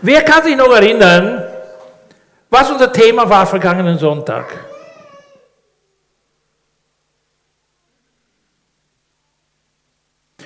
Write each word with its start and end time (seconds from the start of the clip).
Wer 0.00 0.22
kann 0.22 0.44
sich 0.44 0.56
noch 0.56 0.70
erinnern, 0.70 1.42
was 2.50 2.70
unser 2.70 2.92
Thema 2.92 3.28
war 3.28 3.46
vergangenen 3.46 3.98
Sonntag? 3.98 4.46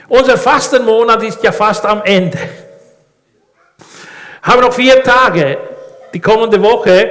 Unser 0.08 0.36
Fastenmonat 0.36 1.22
ist 1.22 1.42
ja 1.42 1.52
fast 1.52 1.84
am 1.84 2.02
Ende. 2.02 2.38
Haben 4.43 4.61
noch 4.62 4.73
vier 4.73 5.02
Tage, 5.02 5.59
die 6.12 6.21
kommende 6.21 6.61
Woche. 6.62 7.09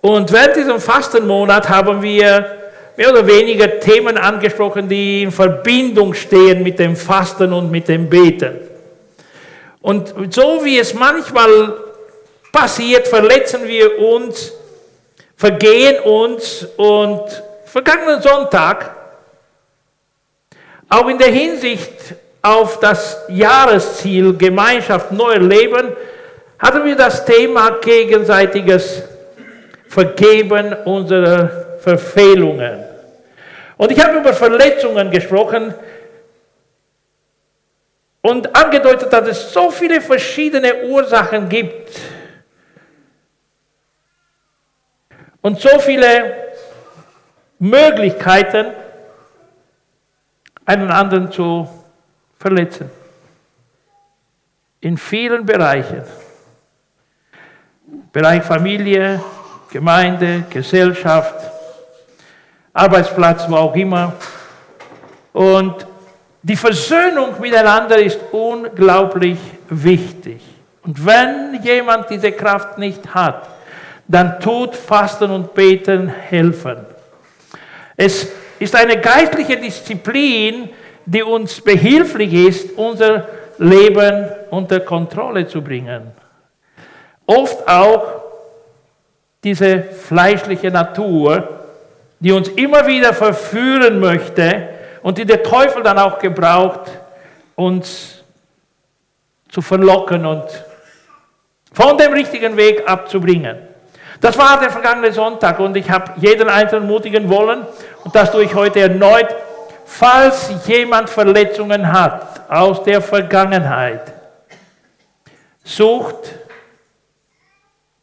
Und 0.00 0.32
während 0.32 0.56
diesem 0.56 0.80
Fastenmonat 0.80 1.68
haben 1.68 2.00
wir 2.00 2.72
mehr 2.96 3.10
oder 3.10 3.26
weniger 3.26 3.80
Themen 3.80 4.16
angesprochen, 4.16 4.88
die 4.88 5.22
in 5.22 5.32
Verbindung 5.32 6.14
stehen 6.14 6.62
mit 6.62 6.78
dem 6.78 6.96
Fasten 6.96 7.52
und 7.52 7.70
mit 7.70 7.88
dem 7.88 8.08
Beten. 8.08 8.69
Und 9.82 10.34
so 10.34 10.64
wie 10.64 10.78
es 10.78 10.94
manchmal 10.94 11.74
passiert, 12.52 13.08
verletzen 13.08 13.66
wir 13.66 13.98
uns, 13.98 14.52
vergehen 15.36 16.02
uns 16.02 16.66
und 16.76 17.22
vergangenen 17.64 18.20
Sonntag, 18.20 18.94
auch 20.88 21.08
in 21.08 21.18
der 21.18 21.30
Hinsicht 21.30 22.14
auf 22.42 22.80
das 22.80 23.24
Jahresziel 23.28 24.36
Gemeinschaft, 24.36 25.12
neuer 25.12 25.38
Leben, 25.38 25.92
hatten 26.58 26.84
wir 26.84 26.96
das 26.96 27.24
Thema 27.24 27.70
gegenseitiges 27.80 29.02
Vergeben 29.88 30.74
unserer 30.84 31.78
Verfehlungen. 31.80 32.84
Und 33.76 33.90
ich 33.90 34.04
habe 34.04 34.18
über 34.18 34.32
Verletzungen 34.32 35.10
gesprochen, 35.10 35.74
und 38.22 38.54
angedeutet, 38.54 39.12
dass 39.12 39.28
es 39.28 39.52
so 39.52 39.70
viele 39.70 40.00
verschiedene 40.00 40.84
Ursachen 40.84 41.48
gibt 41.48 41.98
und 45.40 45.58
so 45.58 45.78
viele 45.78 46.52
Möglichkeiten, 47.58 48.72
einen 50.64 50.90
anderen 50.90 51.32
zu 51.32 51.68
verletzen. 52.38 52.90
In 54.80 54.96
vielen 54.96 55.44
Bereichen. 55.44 56.04
Bereich 58.12 58.42
Familie, 58.42 59.20
Gemeinde, 59.70 60.44
Gesellschaft, 60.48 61.34
Arbeitsplatz, 62.72 63.44
wo 63.48 63.56
auch 63.56 63.74
immer. 63.74 64.14
Und 65.32 65.86
die 66.42 66.56
Versöhnung 66.56 67.38
miteinander 67.40 67.98
ist 67.98 68.18
unglaublich 68.32 69.38
wichtig. 69.68 70.40
Und 70.82 71.04
wenn 71.04 71.62
jemand 71.62 72.08
diese 72.08 72.32
Kraft 72.32 72.78
nicht 72.78 73.14
hat, 73.14 73.48
dann 74.08 74.40
tut 74.40 74.74
Fasten 74.74 75.30
und 75.30 75.54
Beten 75.54 76.08
helfen. 76.08 76.78
Es 77.96 78.28
ist 78.58 78.74
eine 78.74 78.98
geistliche 78.98 79.56
Disziplin, 79.56 80.70
die 81.04 81.22
uns 81.22 81.60
behilflich 81.60 82.32
ist, 82.32 82.78
unser 82.78 83.28
Leben 83.58 84.28
unter 84.50 84.80
Kontrolle 84.80 85.46
zu 85.46 85.62
bringen. 85.62 86.12
Oft 87.26 87.68
auch 87.68 88.22
diese 89.44 89.82
fleischliche 89.82 90.70
Natur, 90.70 91.48
die 92.18 92.32
uns 92.32 92.48
immer 92.48 92.86
wieder 92.86 93.14
verführen 93.14 94.00
möchte, 94.00 94.68
und 95.02 95.18
die 95.18 95.24
der 95.24 95.42
Teufel 95.42 95.82
dann 95.82 95.98
auch 95.98 96.18
gebraucht, 96.18 96.90
uns 97.54 98.24
zu 99.48 99.62
verlocken 99.62 100.24
und 100.26 100.44
von 101.72 101.96
dem 101.96 102.12
richtigen 102.12 102.56
Weg 102.56 102.88
abzubringen. 102.88 103.56
Das 104.20 104.36
war 104.36 104.60
der 104.60 104.70
vergangene 104.70 105.12
Sonntag 105.12 105.58
und 105.60 105.76
ich 105.76 105.90
habe 105.90 106.12
jeden 106.16 106.48
Einzelnen 106.48 106.86
mutigen 106.86 107.28
wollen 107.28 107.66
und 108.04 108.14
das 108.14 108.30
tue 108.30 108.44
ich 108.44 108.54
heute 108.54 108.80
erneut. 108.80 109.34
Falls 109.86 110.52
jemand 110.66 111.10
Verletzungen 111.10 111.90
hat 111.90 112.48
aus 112.48 112.82
der 112.84 113.00
Vergangenheit, 113.00 114.12
sucht 115.64 116.38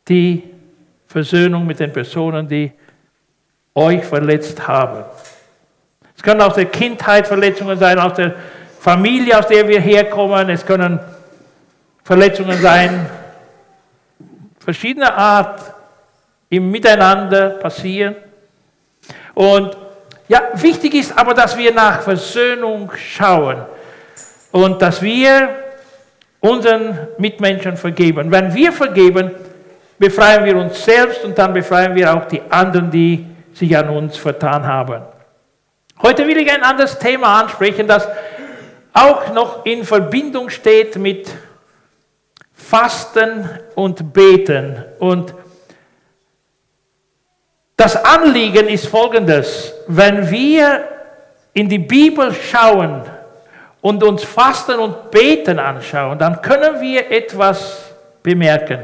die 0.07 0.43
Versöhnung 1.07 1.65
mit 1.65 1.79
den 1.79 1.93
Personen, 1.93 2.47
die 2.47 2.71
euch 3.73 4.03
verletzt 4.03 4.67
haben. 4.67 5.05
Es 6.17 6.23
können 6.23 6.41
aus 6.41 6.55
der 6.55 6.65
Kindheit 6.65 7.27
Verletzungen 7.27 7.77
sein, 7.77 7.99
aus 7.99 8.15
der 8.15 8.33
Familie, 8.79 9.37
aus 9.37 9.47
der 9.47 9.67
wir 9.67 9.79
herkommen. 9.79 10.49
Es 10.49 10.65
können 10.65 10.99
Verletzungen 12.03 12.59
sein, 12.59 13.07
verschiedener 14.59 15.15
Art 15.15 15.61
im 16.49 16.71
Miteinander 16.71 17.51
passieren. 17.51 18.15
Und 19.35 19.77
ja, 20.27 20.41
wichtig 20.55 20.95
ist 20.95 21.17
aber, 21.17 21.33
dass 21.33 21.55
wir 21.55 21.71
nach 21.71 22.01
Versöhnung 22.01 22.91
schauen 22.95 23.57
und 24.51 24.81
dass 24.81 25.01
wir 25.01 25.49
unseren 26.39 26.97
Mitmenschen 27.17 27.77
vergeben. 27.77 28.31
Wenn 28.31 28.53
wir 28.53 28.71
vergeben, 28.71 29.31
befreien 29.99 30.45
wir 30.45 30.57
uns 30.57 30.83
selbst 30.83 31.23
und 31.23 31.37
dann 31.37 31.53
befreien 31.53 31.93
wir 31.93 32.13
auch 32.13 32.25
die 32.25 32.41
anderen, 32.49 32.89
die 32.89 33.25
sich 33.53 33.77
an 33.77 33.89
uns 33.89 34.17
vertan 34.17 34.65
haben. 34.65 35.16
Heute 36.01 36.27
will 36.27 36.37
ich 36.37 36.51
ein 36.51 36.63
anderes 36.63 36.99
Thema 36.99 37.41
ansprechen, 37.41 37.87
das 37.87 38.07
auch 38.93 39.33
noch 39.33 39.65
in 39.65 39.83
Verbindung 39.83 40.49
steht 40.49 40.95
mit 40.95 41.27
Fasten 42.53 43.49
und 43.73 44.13
Beten. 44.13 44.83
Und 44.99 45.33
das 47.75 47.95
Anliegen 48.03 48.67
ist 48.67 48.87
folgendes. 48.87 49.73
Wenn 49.87 50.29
wir 50.29 50.83
in 51.53 51.67
die 51.67 51.79
Bibel 51.79 52.31
schauen 52.33 53.01
und 53.81 54.03
uns 54.03 54.23
Fasten 54.23 54.79
und 54.79 55.09
Beten 55.09 55.57
anschauen, 55.57 56.19
dann 56.19 56.41
können 56.43 56.79
wir 56.79 57.09
etwas 57.09 57.91
bemerken. 58.21 58.81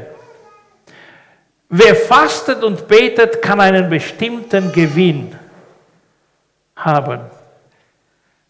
Wer 1.68 1.94
fastet 1.94 2.64
und 2.64 2.88
betet, 2.88 3.40
kann 3.40 3.60
einen 3.60 3.88
bestimmten 3.88 4.72
Gewinn 4.72 5.36
haben. 6.76 7.20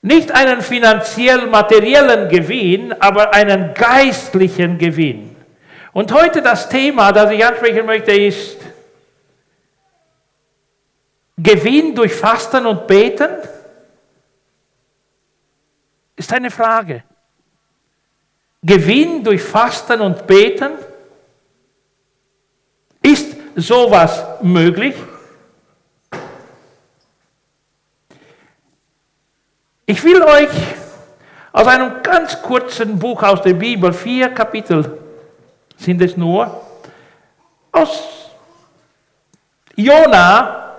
Nicht 0.02 0.32
einen 0.32 0.60
finanziell-materiellen 0.60 2.28
Gewinn, 2.28 2.92
aber 3.00 3.32
einen 3.32 3.72
geistlichen 3.74 4.76
Gewinn. 4.78 5.34
Und 5.92 6.12
heute 6.12 6.42
das 6.42 6.68
Thema, 6.68 7.12
das 7.12 7.30
ich 7.30 7.44
ansprechen 7.44 7.86
möchte, 7.86 8.12
ist 8.12 8.58
Gewinn 11.38 11.94
durch 11.94 12.14
Fasten 12.14 12.66
und 12.66 12.86
Beten? 12.86 13.30
Ist 16.16 16.32
eine 16.32 16.50
Frage. 16.50 17.02
Gewinn 18.62 19.22
durch 19.22 19.42
Fasten 19.42 20.00
und 20.00 20.26
Beten? 20.26 20.72
Ist 23.02 23.36
sowas 23.56 24.24
möglich? 24.42 24.94
Ich 29.86 30.02
will 30.02 30.22
euch 30.22 30.48
aus 31.52 31.66
einem 31.66 32.02
ganz 32.02 32.40
kurzen 32.40 32.98
Buch 32.98 33.22
aus 33.22 33.42
der 33.42 33.52
Bibel, 33.52 33.92
vier 33.92 34.30
Kapitel 34.30 34.98
sind 35.76 36.00
es 36.00 36.16
nur, 36.16 36.62
aus 37.70 38.30
Jona 39.76 40.72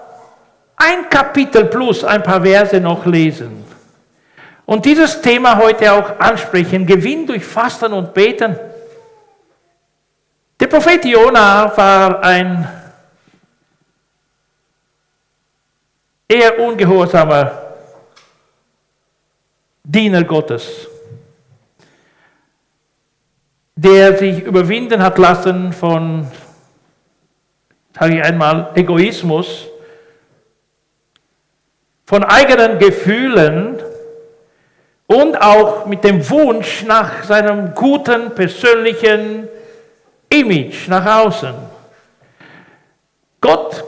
ein 0.76 1.08
Kapitel 1.10 1.66
plus 1.66 2.04
ein 2.04 2.24
paar 2.24 2.42
Verse 2.42 2.80
noch 2.82 3.06
lesen. 3.06 3.64
Und 4.66 4.84
dieses 4.84 5.22
Thema 5.22 5.58
heute 5.58 5.94
auch 5.94 6.20
ansprechen, 6.20 6.88
Gewinn 6.88 7.28
durch 7.28 7.46
Fasten 7.46 7.94
und 7.94 8.12
Beten. 8.12 8.58
Der 10.59 10.68
Prophet 10.68 11.06
Jona 11.06 11.72
war 11.78 12.24
ein 12.24 12.68
eher 16.28 16.59
ungehorsamer 16.59 17.65
Diener 19.87 20.23
Gottes, 20.23 20.87
der 23.76 24.17
sich 24.17 24.41
überwinden 24.41 25.03
hat 25.03 25.20
lassen 25.20 25.72
von, 25.73 26.26
sage 27.97 28.17
ich 28.17 28.23
einmal, 28.23 28.72
Egoismus, 28.73 29.67
von 32.08 32.23
eigenen 32.23 32.79
Gefühlen 32.79 33.79
und 35.05 35.40
auch 35.40 35.85
mit 35.85 36.03
dem 36.03 36.28
Wunsch 36.31 36.84
nach 36.84 37.23
seinem 37.23 37.76
guten 37.76 38.34
persönlichen 38.34 39.47
Image 40.29 40.88
nach 40.88 41.26
außen. 41.26 41.53
Gott 43.40 43.84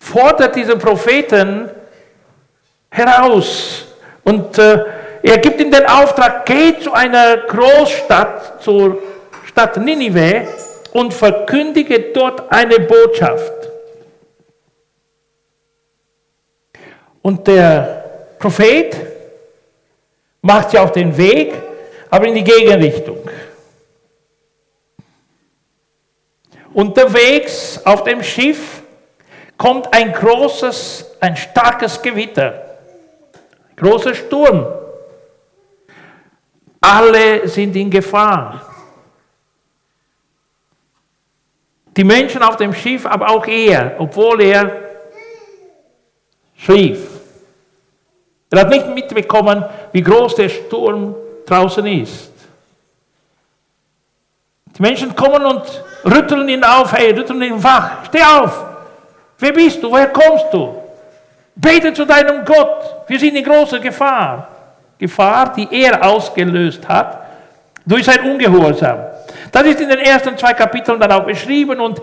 fordert 0.00 0.56
diesen 0.56 0.80
Propheten 0.80 1.70
heraus. 2.96 3.84
Und 4.24 4.58
äh, 4.58 4.84
Er 5.22 5.38
gibt 5.38 5.60
ihm 5.60 5.72
den 5.72 5.86
Auftrag, 5.86 6.46
geh 6.46 6.78
zu 6.78 6.92
einer 6.92 7.38
Großstadt, 7.38 8.62
zur 8.62 9.02
Stadt 9.44 9.76
Ninive 9.76 10.46
und 10.92 11.12
verkündige 11.12 12.12
dort 12.12 12.52
eine 12.52 12.78
Botschaft. 12.78 13.52
Und 17.22 17.44
der 17.48 18.04
Prophet 18.38 18.94
macht 20.42 20.70
sich 20.70 20.78
auf 20.78 20.92
den 20.92 21.16
Weg, 21.16 21.54
aber 22.08 22.28
in 22.28 22.34
die 22.34 22.44
Gegenrichtung. 22.44 23.18
Unterwegs 26.72 27.80
auf 27.84 28.04
dem 28.04 28.22
Schiff 28.22 28.82
kommt 29.58 29.92
ein 29.92 30.12
großes, 30.12 31.16
ein 31.18 31.36
starkes 31.36 32.00
Gewitter, 32.00 32.65
großer 33.76 34.14
Sturm. 34.14 34.66
Alle 36.80 37.46
sind 37.48 37.76
in 37.76 37.90
Gefahr. 37.90 38.62
Die 41.96 42.04
Menschen 42.04 42.42
auf 42.42 42.56
dem 42.56 42.72
Schiff, 42.74 43.06
aber 43.06 43.30
auch 43.30 43.46
er, 43.46 43.96
obwohl 43.98 44.42
er 44.42 44.70
schlief. 46.56 47.16
Er 48.50 48.60
hat 48.60 48.68
nicht 48.68 48.88
mitbekommen, 48.88 49.64
wie 49.92 50.02
groß 50.02 50.34
der 50.34 50.48
Sturm 50.48 51.14
draußen 51.46 51.86
ist. 51.86 52.32
Die 54.76 54.82
Menschen 54.82 55.16
kommen 55.16 55.44
und 55.44 55.84
rütteln 56.04 56.48
ihn 56.48 56.62
auf, 56.62 56.92
hey, 56.92 57.12
rütteln 57.12 57.42
ihn 57.42 57.62
wach, 57.62 58.04
steh 58.06 58.22
auf. 58.22 58.64
Wer 59.38 59.52
bist 59.52 59.82
du? 59.82 59.90
Woher 59.90 60.08
kommst 60.08 60.46
du? 60.52 60.82
Bete 61.56 61.92
zu 61.94 62.04
deinem 62.04 62.44
Gott. 62.44 63.04
Wir 63.08 63.18
sind 63.18 63.34
in 63.34 63.44
großer 63.44 63.80
Gefahr. 63.80 64.48
Gefahr, 64.98 65.52
die 65.54 65.68
er 65.70 66.06
ausgelöst 66.06 66.86
hat 66.86 67.22
durch 67.84 68.04
sein 68.04 68.20
Ungehorsam. 68.20 68.98
Das 69.50 69.62
ist 69.64 69.80
in 69.80 69.88
den 69.88 70.00
ersten 70.00 70.36
zwei 70.36 70.52
Kapiteln 70.52 71.00
dann 71.00 71.12
auch 71.12 71.24
beschrieben 71.24 71.80
und 71.80 72.00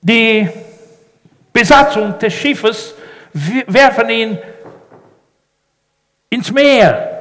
die 0.00 0.48
Besatzung 1.52 2.18
des 2.18 2.32
Schiffes 2.32 2.94
werfen 3.32 4.08
ihn 4.08 4.38
ins 6.30 6.52
Meer. 6.52 7.16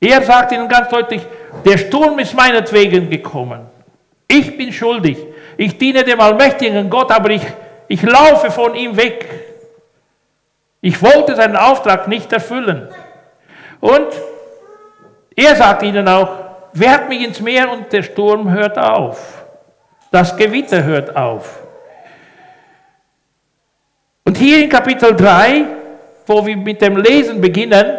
Er 0.00 0.22
sagt 0.22 0.52
ihnen 0.52 0.68
ganz 0.68 0.88
deutlich, 0.88 1.22
der 1.64 1.78
Sturm 1.78 2.18
ist 2.18 2.34
meinetwegen 2.34 3.08
gekommen. 3.08 3.66
Ich 4.26 4.56
bin 4.56 4.72
schuldig. 4.72 5.18
Ich 5.56 5.76
diene 5.76 6.02
dem 6.02 6.20
allmächtigen 6.20 6.88
Gott, 6.88 7.12
aber 7.12 7.30
ich, 7.30 7.42
ich 7.92 8.00
laufe 8.00 8.50
von 8.50 8.74
ihm 8.74 8.96
weg. 8.96 9.28
Ich 10.80 11.02
wollte 11.02 11.36
seinen 11.36 11.56
Auftrag 11.56 12.08
nicht 12.08 12.32
erfüllen. 12.32 12.88
Und 13.80 14.08
er 15.36 15.54
sagt 15.54 15.82
ihnen 15.82 16.08
auch, 16.08 16.30
werft 16.72 17.10
mich 17.10 17.22
ins 17.22 17.38
Meer 17.40 17.70
und 17.70 17.92
der 17.92 18.02
Sturm 18.02 18.50
hört 18.50 18.78
auf. 18.78 19.44
Das 20.10 20.34
Gewitter 20.34 20.82
hört 20.82 21.14
auf. 21.14 21.60
Und 24.24 24.38
hier 24.38 24.62
in 24.62 24.70
Kapitel 24.70 25.14
3, 25.14 25.66
wo 26.26 26.46
wir 26.46 26.56
mit 26.56 26.80
dem 26.80 26.96
Lesen 26.96 27.42
beginnen, 27.42 27.98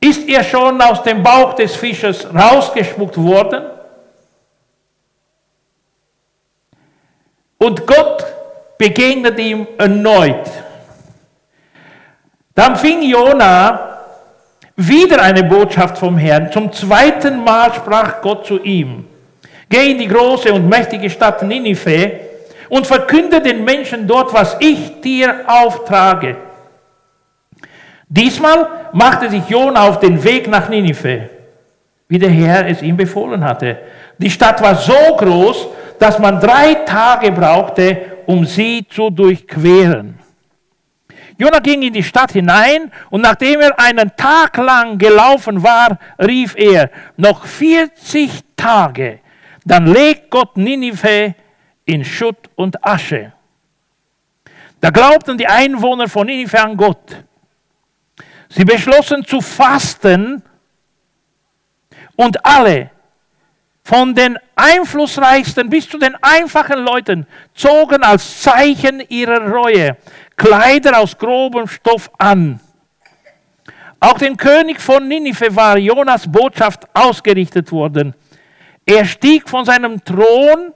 ist 0.00 0.28
er 0.28 0.42
schon 0.42 0.82
aus 0.82 1.04
dem 1.04 1.22
Bauch 1.22 1.54
des 1.54 1.76
Fisches 1.76 2.26
rausgespuckt 2.34 3.16
worden. 3.16 3.77
Und 7.58 7.86
Gott 7.86 8.24
begegnet 8.78 9.38
ihm 9.38 9.66
erneut. 9.76 10.48
Dann 12.54 12.76
fing 12.76 13.02
Jona 13.02 13.98
wieder 14.76 15.20
eine 15.22 15.42
Botschaft 15.42 15.98
vom 15.98 16.16
Herrn. 16.16 16.52
Zum 16.52 16.72
zweiten 16.72 17.42
Mal 17.42 17.74
sprach 17.74 18.20
Gott 18.22 18.46
zu 18.46 18.62
ihm: 18.62 19.06
Geh 19.68 19.90
in 19.90 19.98
die 19.98 20.08
große 20.08 20.52
und 20.52 20.68
mächtige 20.68 21.10
Stadt 21.10 21.42
Ninive 21.42 22.12
und 22.68 22.86
verkünde 22.86 23.40
den 23.40 23.64
Menschen 23.64 24.06
dort, 24.06 24.32
was 24.32 24.56
ich 24.60 25.00
dir 25.00 25.40
auftrage. 25.46 26.36
Diesmal 28.08 28.68
machte 28.92 29.28
sich 29.28 29.46
Jona 29.48 29.88
auf 29.88 29.98
den 29.98 30.22
Weg 30.22 30.48
nach 30.48 30.68
Ninive, 30.68 31.28
wie 32.08 32.18
der 32.18 32.30
Herr 32.30 32.68
es 32.68 32.82
ihm 32.82 32.96
befohlen 32.96 33.44
hatte. 33.44 33.78
Die 34.16 34.30
Stadt 34.30 34.62
war 34.62 34.76
so 34.76 35.16
groß, 35.16 35.68
dass 35.98 36.18
man 36.18 36.40
drei 36.40 36.74
Tage 36.74 37.32
brauchte, 37.32 38.18
um 38.26 38.44
sie 38.44 38.86
zu 38.88 39.10
durchqueren. 39.10 40.18
Jona 41.38 41.60
ging 41.60 41.82
in 41.82 41.92
die 41.92 42.02
Stadt 42.02 42.32
hinein 42.32 42.90
und 43.10 43.20
nachdem 43.20 43.60
er 43.60 43.78
einen 43.78 44.10
Tag 44.16 44.56
lang 44.56 44.98
gelaufen 44.98 45.62
war, 45.62 45.98
rief 46.18 46.54
er, 46.56 46.90
noch 47.16 47.46
40 47.46 48.42
Tage, 48.56 49.20
dann 49.64 49.86
legt 49.86 50.30
Gott 50.30 50.56
Ninive 50.56 51.34
in 51.84 52.04
Schutt 52.04 52.50
und 52.56 52.84
Asche. 52.84 53.32
Da 54.80 54.90
glaubten 54.90 55.38
die 55.38 55.46
Einwohner 55.46 56.08
von 56.08 56.26
Ninive 56.26 56.60
an 56.60 56.76
Gott. 56.76 57.24
Sie 58.48 58.64
beschlossen 58.64 59.24
zu 59.24 59.40
fasten 59.40 60.42
und 62.16 62.44
alle, 62.44 62.90
von 63.88 64.14
den 64.14 64.38
einflussreichsten 64.54 65.70
bis 65.70 65.88
zu 65.88 65.96
den 65.96 66.14
einfachen 66.20 66.80
Leuten, 66.80 67.26
zogen 67.54 68.02
als 68.02 68.42
Zeichen 68.42 69.02
ihrer 69.08 69.50
Reue 69.50 69.96
Kleider 70.36 70.98
aus 70.98 71.16
grobem 71.16 71.66
Stoff 71.66 72.10
an. 72.18 72.60
Auch 73.98 74.18
dem 74.18 74.36
König 74.36 74.78
von 74.78 75.08
Ninive 75.08 75.56
war 75.56 75.78
Jonas 75.78 76.30
Botschaft 76.30 76.86
ausgerichtet 76.92 77.72
worden. 77.72 78.14
Er 78.84 79.06
stieg 79.06 79.48
von 79.48 79.64
seinem 79.64 80.04
Thron 80.04 80.74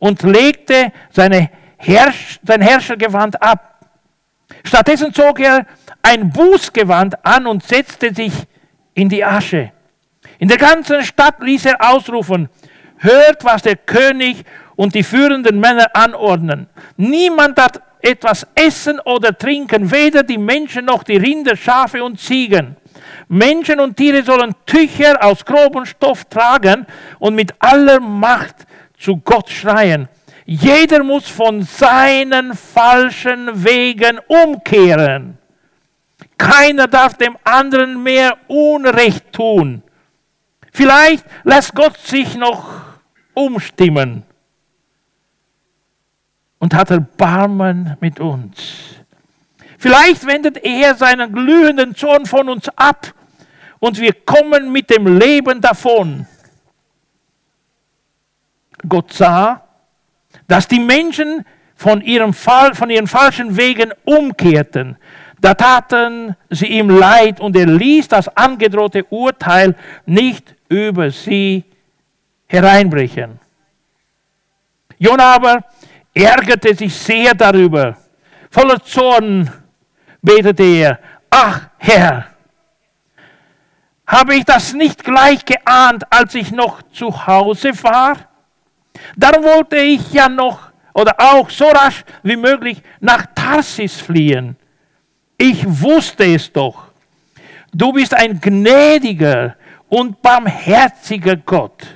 und 0.00 0.20
legte 0.24 0.90
seine 1.12 1.48
Herrsch 1.76 2.40
sein 2.42 2.60
Herrschergewand 2.60 3.40
ab. 3.40 3.86
Stattdessen 4.64 5.14
zog 5.14 5.38
er 5.38 5.64
ein 6.02 6.28
Bußgewand 6.28 7.24
an 7.24 7.46
und 7.46 7.62
setzte 7.62 8.12
sich 8.12 8.32
in 8.94 9.08
die 9.08 9.24
Asche. 9.24 9.70
In 10.40 10.48
der 10.48 10.56
ganzen 10.56 11.04
Stadt 11.04 11.42
ließ 11.42 11.66
er 11.66 11.76
ausrufen, 11.92 12.48
hört, 12.96 13.44
was 13.44 13.60
der 13.60 13.76
König 13.76 14.42
und 14.74 14.94
die 14.94 15.02
führenden 15.02 15.60
Männer 15.60 15.88
anordnen. 15.92 16.66
Niemand 16.96 17.60
hat 17.60 17.82
etwas 18.00 18.46
essen 18.54 18.98
oder 19.00 19.36
trinken, 19.36 19.90
weder 19.90 20.22
die 20.22 20.38
Menschen 20.38 20.86
noch 20.86 21.02
die 21.02 21.18
Rinder, 21.18 21.54
Schafe 21.56 22.02
und 22.02 22.18
Ziegen. 22.18 22.76
Menschen 23.28 23.80
und 23.80 23.98
Tiere 23.98 24.22
sollen 24.22 24.54
Tücher 24.64 25.22
aus 25.22 25.44
grobem 25.44 25.84
Stoff 25.84 26.24
tragen 26.24 26.86
und 27.18 27.34
mit 27.34 27.52
aller 27.58 28.00
Macht 28.00 28.66
zu 28.98 29.18
Gott 29.18 29.50
schreien. 29.50 30.08
Jeder 30.46 31.04
muss 31.04 31.28
von 31.28 31.62
seinen 31.62 32.54
falschen 32.54 33.62
Wegen 33.62 34.18
umkehren. 34.26 35.36
Keiner 36.38 36.88
darf 36.88 37.18
dem 37.18 37.36
anderen 37.44 38.02
mehr 38.02 38.38
Unrecht 38.48 39.30
tun. 39.34 39.82
Vielleicht 40.80 41.26
lässt 41.44 41.74
Gott 41.74 41.98
sich 41.98 42.36
noch 42.36 42.80
umstimmen 43.34 44.22
und 46.58 46.72
hat 46.72 46.90
Erbarmen 46.90 47.98
mit 48.00 48.18
uns. 48.18 48.94
Vielleicht 49.76 50.26
wendet 50.26 50.64
er 50.64 50.94
seinen 50.94 51.34
glühenden 51.34 51.94
Zorn 51.94 52.24
von 52.24 52.48
uns 52.48 52.70
ab 52.76 53.12
und 53.78 54.00
wir 54.00 54.14
kommen 54.24 54.72
mit 54.72 54.88
dem 54.88 55.18
Leben 55.18 55.60
davon. 55.60 56.26
Gott 58.88 59.12
sah, 59.12 59.68
dass 60.48 60.66
die 60.66 60.80
Menschen 60.80 61.44
von, 61.76 62.00
ihrem 62.00 62.32
Fall, 62.32 62.74
von 62.74 62.88
ihren 62.88 63.06
falschen 63.06 63.58
Wegen 63.58 63.92
umkehrten. 64.06 64.96
Da 65.40 65.54
taten 65.54 66.36
sie 66.50 66.66
ihm 66.66 66.90
leid 66.90 67.40
und 67.40 67.56
er 67.56 67.66
ließ 67.66 68.08
das 68.08 68.28
angedrohte 68.36 69.04
Urteil 69.04 69.74
nicht 70.04 70.54
über 70.68 71.10
sie 71.10 71.64
hereinbrechen. 72.46 73.38
Jona 74.98 75.34
aber 75.34 75.64
ärgerte 76.12 76.74
sich 76.74 76.94
sehr 76.94 77.34
darüber. 77.34 77.96
Voller 78.50 78.82
Zorn 78.84 79.50
betete 80.20 80.62
er, 80.62 80.98
ach 81.30 81.68
Herr, 81.78 82.26
habe 84.06 84.34
ich 84.34 84.44
das 84.44 84.74
nicht 84.74 85.02
gleich 85.02 85.44
geahnt, 85.44 86.02
als 86.10 86.34
ich 86.34 86.50
noch 86.50 86.82
zu 86.92 87.26
Hause 87.26 87.70
war? 87.82 88.16
Darum 89.16 89.44
wollte 89.44 89.76
ich 89.76 90.12
ja 90.12 90.28
noch 90.28 90.70
oder 90.92 91.14
auch 91.16 91.48
so 91.48 91.66
rasch 91.68 92.04
wie 92.22 92.36
möglich 92.36 92.82
nach 92.98 93.24
Tarsis 93.34 94.00
fliehen. 94.00 94.56
Ich 95.42 95.64
wusste 95.66 96.24
es 96.34 96.52
doch. 96.52 96.92
Du 97.72 97.94
bist 97.94 98.12
ein 98.12 98.38
gnädiger 98.38 99.56
und 99.88 100.20
barmherziger 100.20 101.36
Gott. 101.36 101.86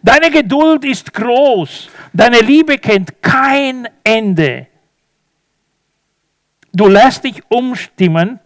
Deine 0.00 0.30
Geduld 0.30 0.84
ist 0.84 1.12
groß, 1.12 1.90
deine 2.12 2.38
Liebe 2.38 2.78
kennt 2.78 3.20
kein 3.20 3.88
Ende. 4.04 4.68
du 6.72 6.86
lässt 6.86 7.24
dich 7.24 7.42
umstimmen 7.48 8.38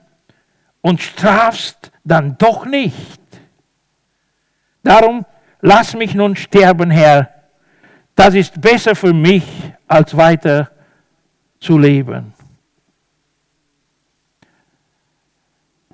und 0.81 1.03
strafst 1.03 1.93
dann 2.03 2.39
doch 2.39 2.65
nicht. 2.65 3.21
Darum 4.83 5.27
lass 5.61 5.95
mich 5.95 6.15
nun 6.15 6.37
sterben, 6.37 6.91
Herr. 6.91 7.29
Das 8.15 8.35
ist 8.35 8.59
besser 8.63 8.97
für 8.97 9.13
mich, 9.13 9.45
als 9.87 10.17
weiter 10.17 10.71
zu 11.61 11.77
leben. 11.79 12.36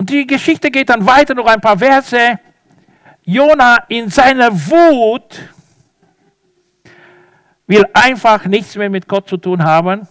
Und 0.02 0.10
die 0.10 0.26
Geschichte 0.26 0.68
geht 0.68 0.88
dann 0.88 1.06
weiter, 1.06 1.32
noch 1.32 1.46
ein 1.46 1.60
paar 1.60 1.78
Verse. 1.78 2.40
Jona 3.24 3.84
in 3.86 4.10
seiner 4.10 4.50
Wut 4.52 5.48
will 7.68 7.84
einfach 7.92 8.44
nichts 8.46 8.74
mehr 8.74 8.90
mit 8.90 9.06
Gott 9.06 9.28
zu 9.28 9.36
tun 9.36 9.62
haben. 9.62 10.08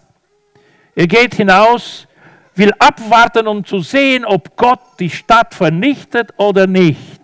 Er 0.96 1.08
geht 1.08 1.36
hinaus, 1.36 2.08
will 2.56 2.72
abwarten, 2.80 3.48
um 3.48 3.66
zu 3.66 3.82
sehen, 3.82 4.24
ob 4.24 4.56
Gott 4.56 4.80
die 4.98 5.10
Stadt 5.10 5.54
vernichtet 5.54 6.34
oder 6.38 6.68
nicht. 6.68 7.20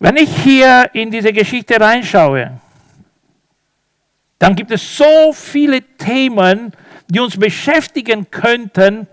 Wenn 0.00 0.16
ich 0.16 0.36
hier 0.38 0.90
in 0.94 1.12
diese 1.12 1.32
Geschichte 1.32 1.80
reinschaue, 1.80 2.60
dann 4.40 4.56
gibt 4.56 4.72
es 4.72 4.96
so 4.96 5.32
viele 5.32 5.80
Themen, 5.80 6.72
die 7.08 7.20
uns 7.20 7.38
beschäftigen 7.38 8.30
könnten, 8.30 9.06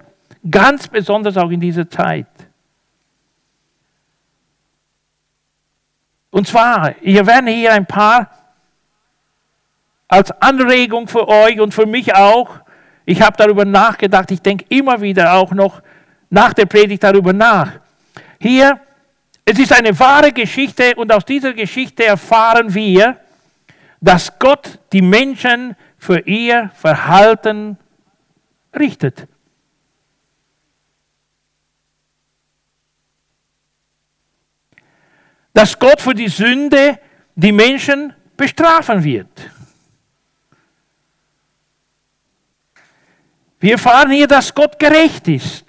ganz 0.50 0.88
besonders 0.88 1.38
auch 1.38 1.50
in 1.50 1.60
dieser 1.60 1.90
Zeit. 1.90 2.28
Und 6.32 6.48
zwar, 6.48 6.96
hier 7.02 7.26
werden 7.28 7.48
hier 7.48 7.74
ein 7.74 7.86
paar 7.86 8.30
als 10.08 10.32
Anregung 10.42 11.08
für 11.08 11.28
euch 11.28 11.60
und 11.60 11.74
für 11.74 11.86
mich 11.86 12.16
auch. 12.16 12.60
Ich 13.06 13.22
habe 13.22 13.38
darüber 13.38 13.66
nachgedacht, 13.66 14.32
ich 14.32 14.42
denke 14.42 14.66
immer 14.70 15.02
wieder 15.02 15.34
auch 15.34 15.52
noch 15.52 15.82
nach 16.30 16.54
der 16.54 16.66
Predigt 16.66 17.04
darüber 17.04 17.34
nach. 17.34 17.74
Hier, 18.40 18.80
es 19.46 19.60
ist 19.60 19.74
eine 19.74 19.98
wahre 20.00 20.32
Geschichte 20.32 20.96
und 20.96 21.12
aus 21.12 21.26
dieser 21.26 21.54
Geschichte 21.54 22.06
erfahren 22.06 22.74
wir, 22.74 23.18
dass 24.02 24.38
Gott 24.40 24.80
die 24.92 25.02
Menschen 25.02 25.76
für 25.98 26.20
ihr 26.20 26.72
Verhalten 26.74 27.78
richtet. 28.77 29.27
Dass 35.53 35.77
Gott 35.77 36.01
für 36.01 36.13
die 36.13 36.27
Sünde 36.27 37.00
die 37.36 37.51
Menschen 37.51 38.13
bestrafen 38.36 39.03
wird. 39.03 39.30
Wir 43.60 43.74
erfahren 43.74 44.12
hier, 44.12 44.27
dass 44.27 44.53
Gott 44.53 44.77
gerecht 44.77 45.27
ist. 45.27 45.65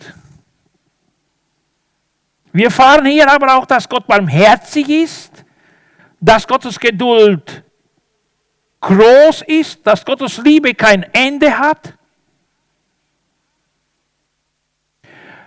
Wir 2.52 2.66
erfahren 2.66 3.06
hier 3.06 3.30
aber 3.30 3.56
auch, 3.56 3.66
dass 3.66 3.88
Gott 3.88 4.06
barmherzig 4.06 4.88
ist, 4.88 5.44
dass 6.20 6.46
Gottes 6.46 6.78
Geduld 6.78 7.64
groß 8.80 9.42
ist, 9.42 9.86
dass 9.86 10.04
Gottes 10.04 10.38
Liebe 10.38 10.74
kein 10.74 11.02
Ende 11.12 11.56
hat. 11.56 11.94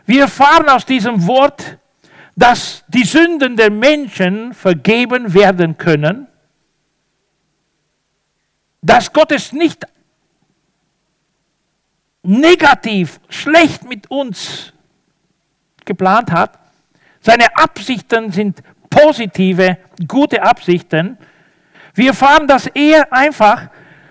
Wir 0.08 0.22
erfahren 0.22 0.70
aus 0.70 0.86
diesem 0.86 1.28
Wort, 1.28 1.78
dass 2.38 2.86
die 2.88 3.04
Sünden 3.04 3.58
der 3.58 3.70
Menschen 3.70 4.54
vergeben 4.54 5.34
werden 5.34 5.78
können, 5.78 6.28
dass 8.82 9.12
Gott 9.12 9.34
es 9.34 9.52
nicht 9.52 9.86
negativ, 12.24 13.20
schlecht 13.28 13.84
mit 13.84 14.10
uns 14.10 14.72
geplant 15.84 16.32
hat. 16.32 16.58
Seine 17.20 17.58
Absichten 17.58 18.32
sind 18.32 18.64
positive, 18.90 19.78
gute 20.08 20.42
Absichten. 20.42 21.18
Wir 21.96 22.10
erfahren, 22.10 22.48
dass 22.48 22.68
er 22.68 23.12
einfach 23.12 23.70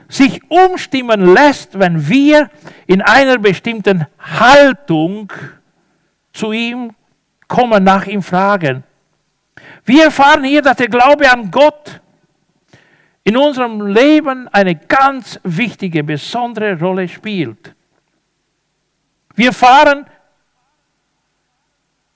sich 0.08 0.42
umstimmen 0.50 1.32
lässt, 1.32 1.78
wenn 1.78 2.06
wir 2.06 2.50
in 2.86 3.00
einer 3.00 3.38
bestimmten 3.38 4.06
Haltung 4.18 5.32
zu 6.36 6.52
ihm 6.52 6.94
kommen, 7.48 7.82
nach 7.82 8.06
ihm 8.06 8.22
fragen. 8.22 8.84
Wir 9.84 10.04
erfahren 10.04 10.44
hier, 10.44 10.62
dass 10.62 10.76
der 10.76 10.88
Glaube 10.88 11.30
an 11.30 11.50
Gott 11.50 12.00
in 13.24 13.36
unserem 13.36 13.86
Leben 13.86 14.48
eine 14.48 14.76
ganz 14.76 15.40
wichtige, 15.42 16.04
besondere 16.04 16.78
Rolle 16.78 17.08
spielt. 17.08 17.74
Wir 19.34 19.48
erfahren, 19.48 20.06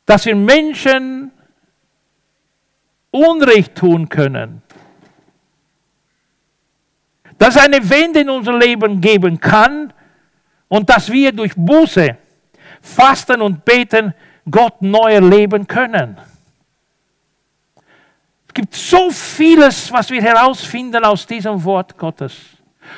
dass 0.07 0.27
wir 0.27 0.37
Menschen 0.37 1.33
Unrecht 3.11 3.75
tun 3.75 4.09
können. 4.09 4.63
Dass 7.39 7.57
es 7.57 7.63
eine 7.63 7.89
Wende 7.89 8.21
in 8.21 8.31
unser 8.31 8.57
Leben 8.57 9.01
geben 9.01 9.41
kann 9.41 9.93
und 10.69 10.89
dass 10.89 11.11
wir 11.11 11.33
durch 11.33 11.53
Buße 11.57 12.17
Fasten 12.81 13.41
und 13.41 13.65
Beten 13.65 14.15
Gott 14.51 14.81
neu 14.83 15.13
erleben 15.13 15.67
können. 15.67 16.19
Es 18.49 18.55
gibt 18.55 18.75
so 18.75 19.11
vieles, 19.11 19.93
was 19.93 20.11
wir 20.11 20.21
herausfinden 20.21 21.05
aus 21.05 21.27
diesem 21.27 21.63
Wort 21.63 21.97
Gottes. 21.97 22.35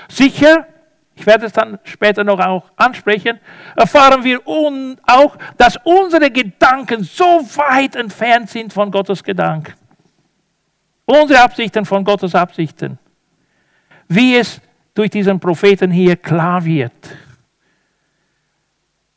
Sicher, 0.08 0.66
ich 1.14 1.26
werde 1.26 1.46
es 1.46 1.52
dann 1.52 1.78
später 1.84 2.24
noch 2.24 2.40
auch 2.40 2.70
ansprechen, 2.76 3.38
erfahren 3.76 4.24
wir 4.24 4.40
auch, 4.46 5.36
dass 5.58 5.76
unsere 5.84 6.30
Gedanken 6.30 7.04
so 7.04 7.24
weit 7.56 7.96
entfernt 7.96 8.48
sind 8.48 8.72
von 8.72 8.90
Gottes 8.90 9.22
Gedanken. 9.22 9.74
Unsere 11.04 11.42
Absichten 11.42 11.84
von 11.84 12.02
Gottes 12.02 12.34
Absichten. 12.34 12.98
Wie 14.08 14.36
es 14.36 14.60
durch 14.94 15.10
diesen 15.10 15.38
Propheten 15.38 15.90
hier 15.90 16.16
klar 16.16 16.64
wird. 16.64 16.92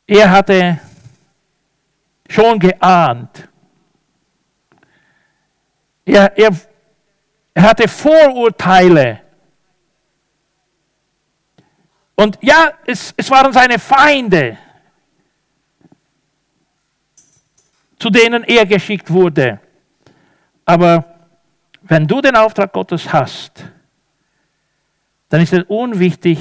Er 0.06 0.30
hatte 0.30 0.80
schon 2.28 2.58
geahnt. 2.58 3.48
Er, 6.04 6.36
er, 6.38 6.50
er 7.54 7.62
hatte 7.62 7.88
Vorurteile. 7.88 9.20
Und 12.14 12.38
ja, 12.40 12.72
es, 12.86 13.12
es 13.16 13.30
waren 13.30 13.52
seine 13.52 13.78
Feinde, 13.78 14.56
zu 17.98 18.10
denen 18.10 18.44
er 18.44 18.64
geschickt 18.64 19.10
wurde. 19.10 19.60
Aber 20.64 21.04
wenn 21.82 22.06
du 22.06 22.20
den 22.20 22.36
Auftrag 22.36 22.72
Gottes 22.72 23.12
hast, 23.12 23.64
dann 25.28 25.40
ist 25.40 25.52
es 25.52 25.64
unwichtig, 25.64 26.38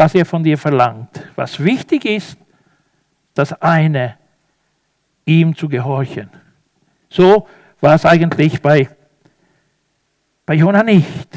was 0.00 0.14
er 0.14 0.24
von 0.24 0.42
dir 0.42 0.56
verlangt. 0.56 1.10
Was 1.36 1.62
wichtig 1.62 2.06
ist, 2.06 2.38
das 3.34 3.52
eine, 3.60 4.16
ihm 5.26 5.54
zu 5.54 5.68
gehorchen. 5.68 6.30
So 7.10 7.46
war 7.82 7.96
es 7.96 8.06
eigentlich 8.06 8.62
bei, 8.62 8.88
bei 10.46 10.54
Jona 10.54 10.82
nicht. 10.82 11.28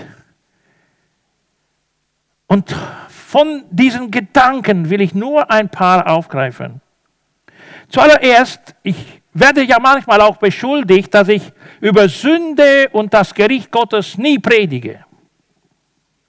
Und 2.48 2.74
von 3.10 3.66
diesen 3.70 4.10
Gedanken 4.10 4.90
will 4.90 5.02
ich 5.02 5.14
nur 5.14 5.52
ein 5.52 5.68
paar 5.68 6.08
aufgreifen. 6.08 6.80
Zuallererst, 7.90 8.76
ich 8.82 9.22
werde 9.34 9.64
ja 9.64 9.78
manchmal 9.78 10.22
auch 10.22 10.38
beschuldigt, 10.38 11.14
dass 11.14 11.28
ich 11.28 11.52
über 11.82 12.08
Sünde 12.08 12.88
und 12.94 13.14
das 13.14 13.34
Gericht 13.34 13.70
Gottes 13.72 14.18
nie 14.18 14.40
predige. 14.40 15.04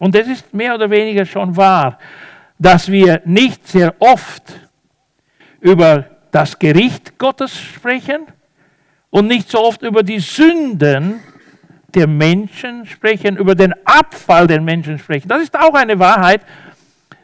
Und 0.05 0.15
es 0.15 0.29
ist 0.29 0.53
mehr 0.53 0.75
oder 0.75 0.91
weniger 0.91 1.25
schon 1.25 1.57
wahr, 1.57 1.99
dass 2.59 2.93
wir 2.93 3.23
nicht 3.25 3.67
sehr 3.67 3.95
oft 4.01 4.43
über 5.63 6.05
das 6.31 6.59
Gericht 6.59 7.17
Gottes 7.17 7.59
sprechen 7.59 8.27
und 9.09 9.29
nicht 9.29 9.51
so 9.51 9.65
oft 9.65 9.81
über 9.81 10.03
die 10.03 10.19
Sünden 10.19 11.21
der 11.95 12.07
Menschen 12.07 12.85
sprechen, 12.85 13.39
über 13.39 13.55
den 13.55 13.73
Abfall 13.87 14.47
der 14.47 14.61
Menschen 14.61 14.99
sprechen. 14.99 15.27
Das 15.27 15.43
ist 15.43 15.59
auch 15.59 15.73
eine 15.73 15.99
Wahrheit, 15.99 16.43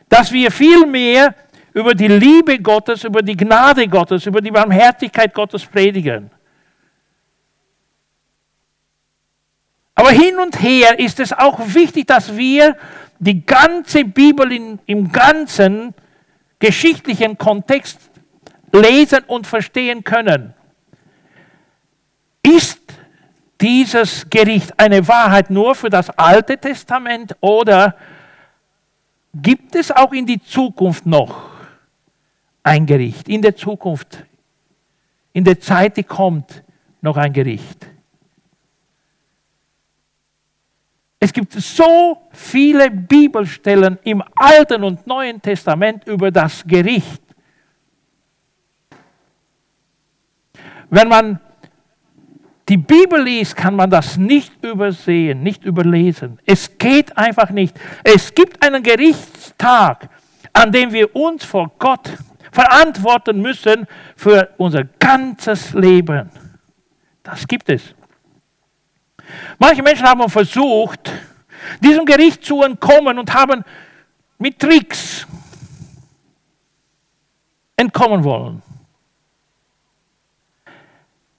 dass 0.09 0.33
wir 0.33 0.51
viel 0.51 0.87
mehr 0.87 1.35
über 1.75 1.95
die 1.95 2.09
Liebe 2.09 2.61
Gottes, 2.61 3.05
über 3.05 3.21
die 3.21 3.37
Gnade 3.37 3.87
Gottes, 3.89 4.25
über 4.25 4.41
die 4.41 4.51
Barmherzigkeit 4.51 5.35
Gottes 5.35 5.67
predigen. 5.67 6.31
Aber 10.01 10.13
hin 10.13 10.39
und 10.39 10.63
her 10.63 10.99
ist 10.99 11.21
es 11.21 11.31
auch 11.31 11.61
wichtig, 11.75 12.07
dass 12.07 12.35
wir 12.35 12.75
die 13.19 13.45
ganze 13.45 14.03
Bibel 14.03 14.51
in, 14.51 14.79
im 14.87 15.13
ganzen 15.13 15.93
geschichtlichen 16.59 17.37
Kontext 17.37 17.99
lesen 18.73 19.19
und 19.27 19.47
verstehen 19.47 20.03
können. 20.03 20.55
Ist 22.43 22.81
dieses 23.61 24.25
Gericht 24.31 24.73
eine 24.79 25.07
Wahrheit 25.07 25.51
nur 25.51 25.75
für 25.75 25.91
das 25.91 26.09
Alte 26.09 26.57
Testament 26.57 27.37
oder 27.41 27.95
gibt 29.35 29.75
es 29.75 29.93
auch 29.93 30.15
in 30.15 30.25
die 30.25 30.43
Zukunft 30.43 31.05
noch 31.05 31.51
ein 32.63 32.87
Gericht. 32.87 33.29
In 33.29 33.43
der 33.43 33.55
Zukunft, 33.55 34.25
in 35.35 35.45
der 35.45 35.61
Zeit, 35.61 35.99
die 35.99 36.05
kommt, 36.05 36.63
noch 37.03 37.19
ein 37.19 37.35
Gericht. 37.35 37.87
Es 41.23 41.35
gibt 41.35 41.53
so 41.53 42.17
viele 42.33 42.91
Bibelstellen 42.91 43.99
im 44.05 44.23
Alten 44.35 44.83
und 44.83 45.07
Neuen 45.07 45.41
Testament 45.41 46.07
über 46.07 46.31
das 46.31 46.65
Gericht. 46.67 47.23
Wenn 50.89 51.09
man 51.09 51.39
die 52.71 52.79
Bibel 52.79 53.23
liest, 53.23 53.55
kann 53.55 53.77
man 53.77 53.91
das 53.91 54.17
nicht 54.17 54.65
übersehen, 54.65 55.43
nicht 55.43 55.63
überlesen. 55.63 56.39
Es 56.47 56.79
geht 56.79 57.17
einfach 57.19 57.51
nicht. 57.51 57.79
Es 58.03 58.35
gibt 58.35 58.65
einen 58.65 58.83
Gerichtstag, 58.83 60.09
an 60.55 60.73
dem 60.73 60.91
wir 60.91 61.15
uns 61.15 61.45
vor 61.45 61.71
Gott 61.79 62.17
verantworten 62.51 63.43
müssen 63.43 63.87
für 64.17 64.55
unser 64.57 64.85
ganzes 64.85 65.75
Leben. 65.75 66.31
Das 67.23 67.47
gibt 67.47 67.69
es. 67.69 67.95
Manche 69.59 69.83
Menschen 69.83 70.07
haben 70.07 70.29
versucht, 70.29 71.13
diesem 71.81 72.05
Gericht 72.05 72.45
zu 72.45 72.63
entkommen 72.63 73.19
und 73.19 73.33
haben 73.33 73.65
mit 74.39 74.59
Tricks 74.59 75.27
entkommen 77.77 78.25
wollen. 78.25 78.63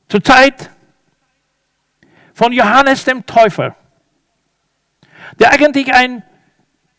Zur 0.08 0.24
Zeit 0.24 0.70
von 2.34 2.52
Johannes 2.52 3.06
dem 3.06 3.26
Täufer, 3.26 3.76
der 5.40 5.52
eigentlich 5.52 5.94
ein 5.94 6.24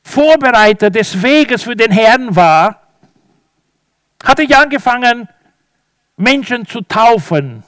Vorbereiter 0.02 0.90
des 0.90 1.22
Weges 1.22 1.62
für 1.62 1.76
den 1.76 1.90
Herrn 1.92 2.34
war, 2.34 2.82
hatte 4.24 4.42
ich 4.42 4.56
angefangen, 4.56 5.28
Menschen 6.16 6.66
zu 6.66 6.80
taufen 6.82 7.64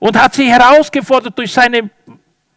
und 0.00 0.20
hat 0.20 0.34
sie 0.34 0.50
herausgefordert 0.50 1.38
durch 1.38 1.52
seine 1.52 1.88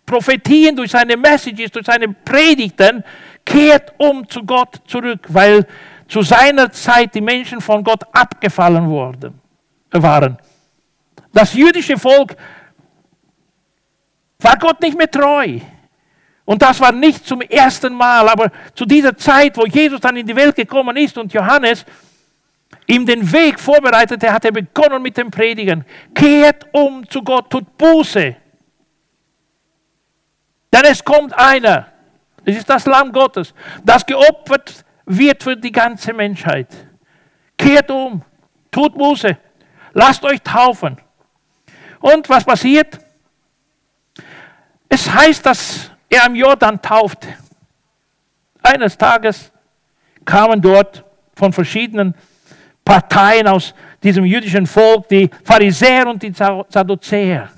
Prophetien, 0.05 0.75
durch 0.75 0.91
seine 0.91 1.15
Messages, 1.15 1.69
durch 1.71 1.85
seine 1.85 2.09
Predigten, 2.09 3.03
kehrt 3.45 3.93
um 3.97 4.27
zu 4.27 4.43
Gott 4.43 4.81
zurück, 4.87 5.27
weil 5.27 5.67
zu 6.07 6.21
seiner 6.21 6.71
Zeit 6.71 7.13
die 7.13 7.21
Menschen 7.21 7.61
von 7.61 7.83
Gott 7.83 8.03
abgefallen 8.11 8.89
worden, 8.89 9.39
waren. 9.91 10.37
Das 11.31 11.53
jüdische 11.53 11.97
Volk 11.97 12.35
war 14.39 14.57
Gott 14.57 14.81
nicht 14.81 14.97
mehr 14.97 15.09
treu. 15.09 15.59
Und 16.45 16.61
das 16.61 16.79
war 16.79 16.91
nicht 16.91 17.25
zum 17.25 17.41
ersten 17.41 17.93
Mal, 17.93 18.27
aber 18.27 18.51
zu 18.75 18.85
dieser 18.85 19.15
Zeit, 19.15 19.55
wo 19.57 19.65
Jesus 19.65 20.01
dann 20.01 20.17
in 20.17 20.27
die 20.27 20.35
Welt 20.35 20.55
gekommen 20.55 20.95
ist 20.97 21.17
und 21.17 21.31
Johannes 21.33 21.85
ihm 22.87 23.05
den 23.05 23.31
Weg 23.31 23.59
vorbereitete, 23.59 24.31
hat 24.31 24.45
er 24.45 24.51
begonnen 24.51 25.01
mit 25.01 25.17
dem 25.17 25.31
Predigen. 25.31 25.85
Kehrt 26.13 26.65
um 26.73 27.07
zu 27.09 27.21
Gott, 27.21 27.49
tut 27.49 27.77
Buße. 27.77 28.35
Denn 30.71 30.85
es 30.85 31.03
kommt 31.03 31.33
einer, 31.37 31.87
es 32.43 32.57
ist 32.57 32.69
das 32.69 32.85
Lamm 32.85 33.11
Gottes, 33.11 33.53
das 33.83 34.05
geopfert 34.05 34.83
wird 35.05 35.43
für 35.43 35.55
die 35.55 35.71
ganze 35.71 36.13
Menschheit. 36.13 36.67
Kehrt 37.57 37.91
um, 37.91 38.23
tut 38.71 38.95
Buße, 38.95 39.37
lasst 39.93 40.23
euch 40.23 40.41
taufen. 40.41 40.99
Und 41.99 42.27
was 42.27 42.43
passiert? 42.43 42.99
Es 44.89 45.11
heißt, 45.11 45.45
dass 45.45 45.91
er 46.09 46.25
am 46.25 46.35
Jordan 46.35 46.81
taufte. 46.81 47.27
Eines 48.61 48.97
Tages 48.97 49.51
kamen 50.25 50.61
dort 50.61 51.03
von 51.35 51.53
verschiedenen 51.53 52.15
Parteien 52.83 53.47
aus 53.47 53.73
diesem 54.01 54.25
jüdischen 54.25 54.67
Volk, 54.67 55.07
die 55.07 55.29
Pharisäer 55.43 56.07
und 56.07 56.21
die 56.21 56.33
Sadduzäer. 56.33 57.49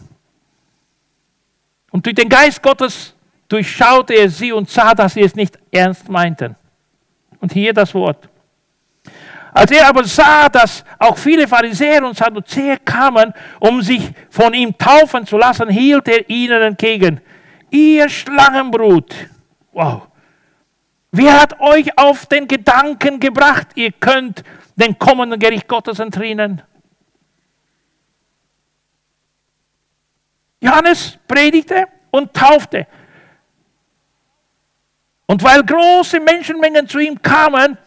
Und 1.91 2.05
durch 2.05 2.15
den 2.15 2.29
Geist 2.29 2.61
Gottes 2.61 3.15
durchschaute 3.47 4.13
er 4.13 4.29
sie 4.29 4.51
und 4.51 4.69
sah, 4.69 4.93
dass 4.93 5.13
sie 5.13 5.21
es 5.21 5.35
nicht 5.35 5.57
ernst 5.71 6.09
meinten. 6.09 6.55
Und 7.39 7.53
hier 7.53 7.73
das 7.73 7.93
Wort. 7.93 8.29
Als 9.53 9.71
er 9.71 9.87
aber 9.87 10.03
sah, 10.03 10.49
dass 10.49 10.83
auch 10.99 11.17
viele 11.17 11.47
Pharisäer 11.47 12.05
und 12.05 12.17
Sadduzäer 12.17 12.77
kamen, 12.77 13.33
um 13.59 13.81
sich 13.81 14.11
von 14.29 14.53
ihm 14.53 14.77
taufen 14.77 15.25
zu 15.25 15.37
lassen, 15.37 15.69
hielt 15.69 16.07
er 16.09 16.29
ihnen 16.29 16.61
entgegen. 16.61 17.21
Ihr 17.71 18.09
Schlangenbrut. 18.09 19.15
Wow. 19.71 20.07
Wer 21.11 21.39
hat 21.41 21.57
euch 21.61 21.97
auf 21.97 22.25
den 22.25 22.49
Gedanken 22.49 23.21
gebracht, 23.21 23.67
ihr 23.75 23.93
könnt 23.93 24.43
dem 24.75 24.97
kommenden 24.97 25.39
Gericht 25.39 25.67
Gottes 25.67 25.99
entrinnen. 25.99 26.61
Johannes 30.59 31.17
predigte 31.27 31.87
und 32.11 32.33
taufte. 32.33 32.87
Und 35.27 35.43
weil 35.43 35.63
große 35.63 36.19
Menschenmengen 36.19 36.87
zu 36.87 36.99
ihm 36.99 37.21
kamen, 37.21 37.77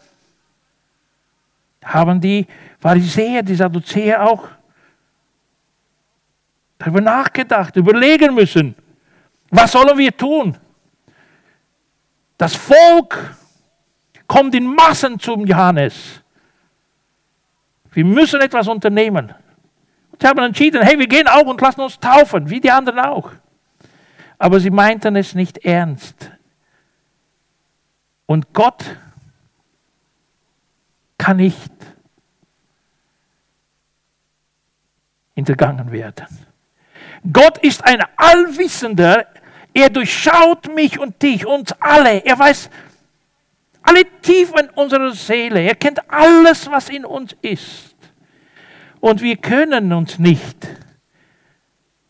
haben 1.83 2.19
die 2.19 2.45
Pharisäer, 2.79 3.43
die 3.43 3.55
Sadduzäer 3.55 4.23
auch 4.23 4.47
darüber 6.77 7.01
nachgedacht, 7.01 7.75
überlegen 7.75 8.33
müssen, 8.33 8.75
was 9.49 9.71
sollen 9.71 9.97
wir 9.97 10.15
tun? 10.15 10.57
Das 12.37 12.55
Volk 12.55 13.35
kommt 14.27 14.55
in 14.55 14.65
Massen 14.65 15.19
zum 15.19 15.45
Johannes. 15.45 16.21
Wir 17.99 18.05
müssen 18.05 18.39
etwas 18.39 18.65
unternehmen. 18.69 19.33
Und 20.13 20.21
sie 20.21 20.25
haben 20.25 20.39
entschieden, 20.39 20.81
hey, 20.81 20.97
wir 20.97 21.07
gehen 21.07 21.27
auch 21.27 21.45
und 21.45 21.59
lassen 21.59 21.81
uns 21.81 21.99
taufen, 21.99 22.49
wie 22.49 22.61
die 22.61 22.71
anderen 22.71 22.99
auch. 22.99 23.29
Aber 24.37 24.61
sie 24.61 24.69
meinten 24.69 25.17
es 25.17 25.35
nicht 25.35 25.57
ernst. 25.65 26.31
Und 28.25 28.53
Gott 28.53 28.85
kann 31.17 31.35
nicht 31.35 31.73
hintergangen 35.35 35.91
werden. 35.91 36.27
Gott 37.33 37.57
ist 37.57 37.83
ein 37.83 38.01
Allwissender. 38.15 39.27
Er 39.73 39.89
durchschaut 39.89 40.73
mich 40.73 40.97
und 40.97 41.21
dich, 41.21 41.45
uns 41.45 41.73
alle. 41.81 42.19
Er 42.19 42.39
weiß, 42.39 42.69
alle 43.81 44.03
Tiefen 44.21 44.69
unserer 44.69 45.11
Seele. 45.11 45.59
Er 45.59 45.75
kennt 45.75 45.99
alles, 46.09 46.71
was 46.71 46.87
in 46.87 47.03
uns 47.03 47.35
ist. 47.41 47.88
Und 48.99 49.21
wir 49.21 49.37
können 49.37 49.93
uns 49.93 50.19
nicht 50.19 50.67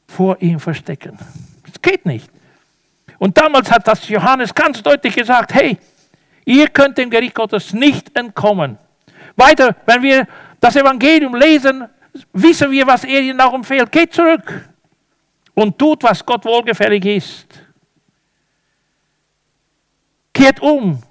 vor 0.08 0.42
ihm 0.42 0.60
verstecken. 0.60 1.18
Das 1.66 1.82
geht 1.82 2.06
nicht. 2.06 2.30
Und 3.20 3.38
damals 3.38 3.70
hat 3.70 3.88
das 3.88 4.08
Johannes 4.08 4.54
ganz 4.54 4.82
deutlich 4.82 5.16
gesagt, 5.16 5.54
hey, 5.54 5.78
ihr 6.46 6.68
könnt 6.70 6.98
dem 6.98 7.10
Gericht 7.10 7.36
Gottes 7.36 7.74
nicht 7.74 8.18
entkommen. 8.18 8.78
Weiter, 9.36 9.76
wenn 9.86 10.02
wir 10.02 10.28
das 10.60 10.76
Evangelium 10.76 11.36
lesen, 11.36 11.88
wissen 12.34 12.72
wir, 12.72 12.88
was 12.88 13.04
er 13.04 13.22
ihnen 13.22 13.40
auch 13.40 13.54
empfiehlt. 13.54 13.92
Geht 13.92 14.14
zurück 14.14 14.70
und 15.54 15.78
tut, 15.78 16.04
was 16.04 16.26
Gott 16.26 16.44
wohlgefällig 16.46 17.06
ist. 17.06 17.48
Kehrt 20.34 20.60
um 20.62 21.02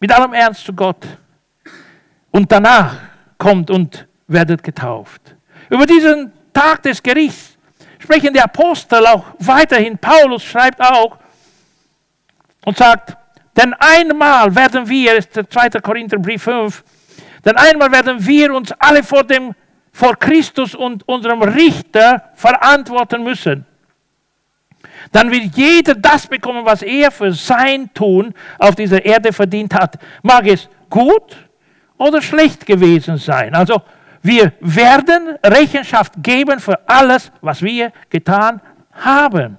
mit 0.00 0.12
allem 0.12 0.32
Ernst 0.32 0.64
zu 0.64 0.72
Gott. 0.72 1.06
Und 2.30 2.50
danach 2.50 2.96
kommt 3.38 3.70
und 3.70 4.05
werdet 4.26 4.62
getauft. 4.62 5.20
Über 5.70 5.86
diesen 5.86 6.32
Tag 6.52 6.82
des 6.82 7.02
Gerichts 7.02 7.56
sprechen 7.98 8.32
die 8.32 8.40
Apostel 8.40 9.06
auch 9.06 9.24
weiterhin. 9.38 9.98
Paulus 9.98 10.44
schreibt 10.44 10.80
auch 10.80 11.18
und 12.64 12.76
sagt, 12.76 13.16
denn 13.56 13.74
einmal 13.74 14.54
werden 14.54 14.88
wir, 14.88 15.16
ist 15.16 15.34
der 15.34 15.48
2. 15.48 15.70
Korintherbrief 15.80 16.42
5, 16.42 16.84
denn 17.44 17.56
einmal 17.56 17.90
werden 17.90 18.24
wir 18.24 18.52
uns 18.54 18.72
alle 18.78 19.02
vor, 19.02 19.24
dem, 19.24 19.54
vor 19.92 20.16
Christus 20.16 20.74
und 20.74 21.08
unserem 21.08 21.42
Richter 21.42 22.30
verantworten 22.34 23.22
müssen 23.22 23.66
dann 25.12 25.30
wird 25.30 25.56
jeder 25.56 25.94
das 25.94 26.26
bekommen, 26.26 26.64
was 26.64 26.82
er 26.82 27.10
für 27.10 27.32
sein 27.32 27.92
Tun 27.94 28.34
auf 28.58 28.74
dieser 28.74 29.04
Erde 29.04 29.32
verdient 29.32 29.74
hat. 29.74 29.98
Mag 30.22 30.46
es 30.46 30.68
gut 30.90 31.36
oder 31.96 32.20
schlecht 32.20 32.66
gewesen 32.66 33.16
sein. 33.16 33.54
Also 33.54 33.82
wir 34.26 34.52
werden 34.60 35.36
Rechenschaft 35.44 36.14
geben 36.18 36.58
für 36.58 36.78
alles, 36.88 37.30
was 37.40 37.62
wir 37.62 37.92
getan 38.10 38.60
haben. 38.92 39.58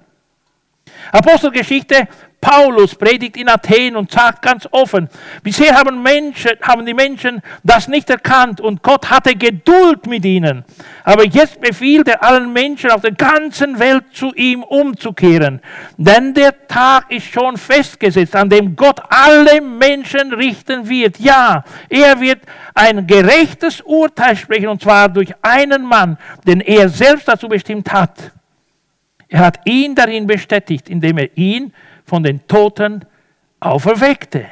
Apostelgeschichte 1.11 2.07
Paulus 2.39 2.93
predigt 2.93 3.35
in 3.37 3.49
Athen 3.49 3.95
und 3.95 4.11
sagt 4.11 4.41
ganz 4.41 4.67
offen, 4.71 5.09
bisher 5.41 5.75
haben, 5.75 6.03
Menschen, 6.03 6.51
haben 6.61 6.85
die 6.85 6.93
Menschen 6.93 7.41
das 7.63 7.87
nicht 7.87 8.09
erkannt 8.09 8.61
und 8.61 8.83
Gott 8.83 9.09
hatte 9.09 9.35
Geduld 9.35 10.05
mit 10.05 10.23
ihnen. 10.23 10.63
Aber 11.07 11.23
jetzt 11.23 11.61
befiehlt 11.61 12.09
er 12.09 12.21
allen 12.21 12.51
Menschen 12.51 12.91
auf 12.91 12.99
der 12.99 13.13
ganzen 13.13 13.79
Welt 13.79 14.03
zu 14.11 14.33
ihm 14.33 14.61
umzukehren. 14.61 15.61
Denn 15.95 16.33
der 16.33 16.67
Tag 16.67 17.09
ist 17.09 17.27
schon 17.27 17.55
festgesetzt, 17.55 18.35
an 18.35 18.49
dem 18.49 18.75
Gott 18.75 18.99
alle 19.07 19.61
Menschen 19.61 20.33
richten 20.33 20.89
wird. 20.89 21.17
Ja, 21.17 21.63
er 21.87 22.19
wird 22.19 22.39
ein 22.73 23.07
gerechtes 23.07 23.79
Urteil 23.79 24.35
sprechen 24.35 24.67
und 24.67 24.81
zwar 24.81 25.07
durch 25.07 25.33
einen 25.41 25.85
Mann, 25.85 26.17
den 26.45 26.59
er 26.59 26.89
selbst 26.89 27.25
dazu 27.25 27.47
bestimmt 27.47 27.89
hat. 27.89 28.33
Er 29.29 29.39
hat 29.39 29.61
ihn 29.63 29.95
darin 29.95 30.27
bestätigt, 30.27 30.89
indem 30.89 31.19
er 31.19 31.37
ihn 31.37 31.71
von 32.03 32.21
den 32.21 32.45
Toten 32.49 33.05
auferweckte. 33.61 34.45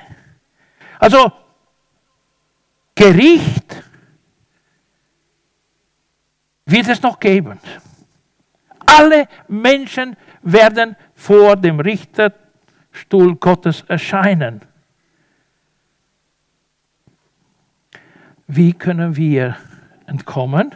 Also 1.00 1.34
Gericht 2.96 3.84
wird 6.66 6.88
es 6.88 7.02
noch 7.02 7.20
geben. 7.20 7.60
Alle 8.86 9.28
Menschen 9.48 10.16
werden 10.42 10.96
vor 11.14 11.56
dem 11.56 11.80
Richterstuhl 11.80 13.36
Gottes 13.36 13.84
erscheinen. 13.88 14.62
Wie 18.48 18.74
können 18.74 19.16
wir 19.16 19.58
entkommen? 20.06 20.74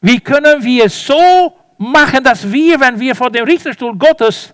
Wie 0.00 0.20
können 0.20 0.62
wir 0.62 0.88
so 0.90 1.56
machen, 1.78 2.22
dass 2.24 2.50
wir, 2.50 2.80
wenn 2.80 2.98
wir 2.98 3.14
vor 3.14 3.30
dem 3.30 3.44
Richterstuhl 3.44 3.96
Gottes 3.96 4.52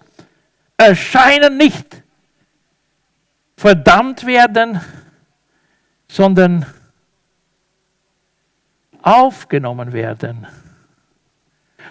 erscheinen, 0.76 1.56
nicht 1.56 2.02
verdammt 3.56 4.26
werden, 4.26 4.80
sondern 6.08 6.66
aufgenommen 9.05 9.93
werden. 9.93 10.47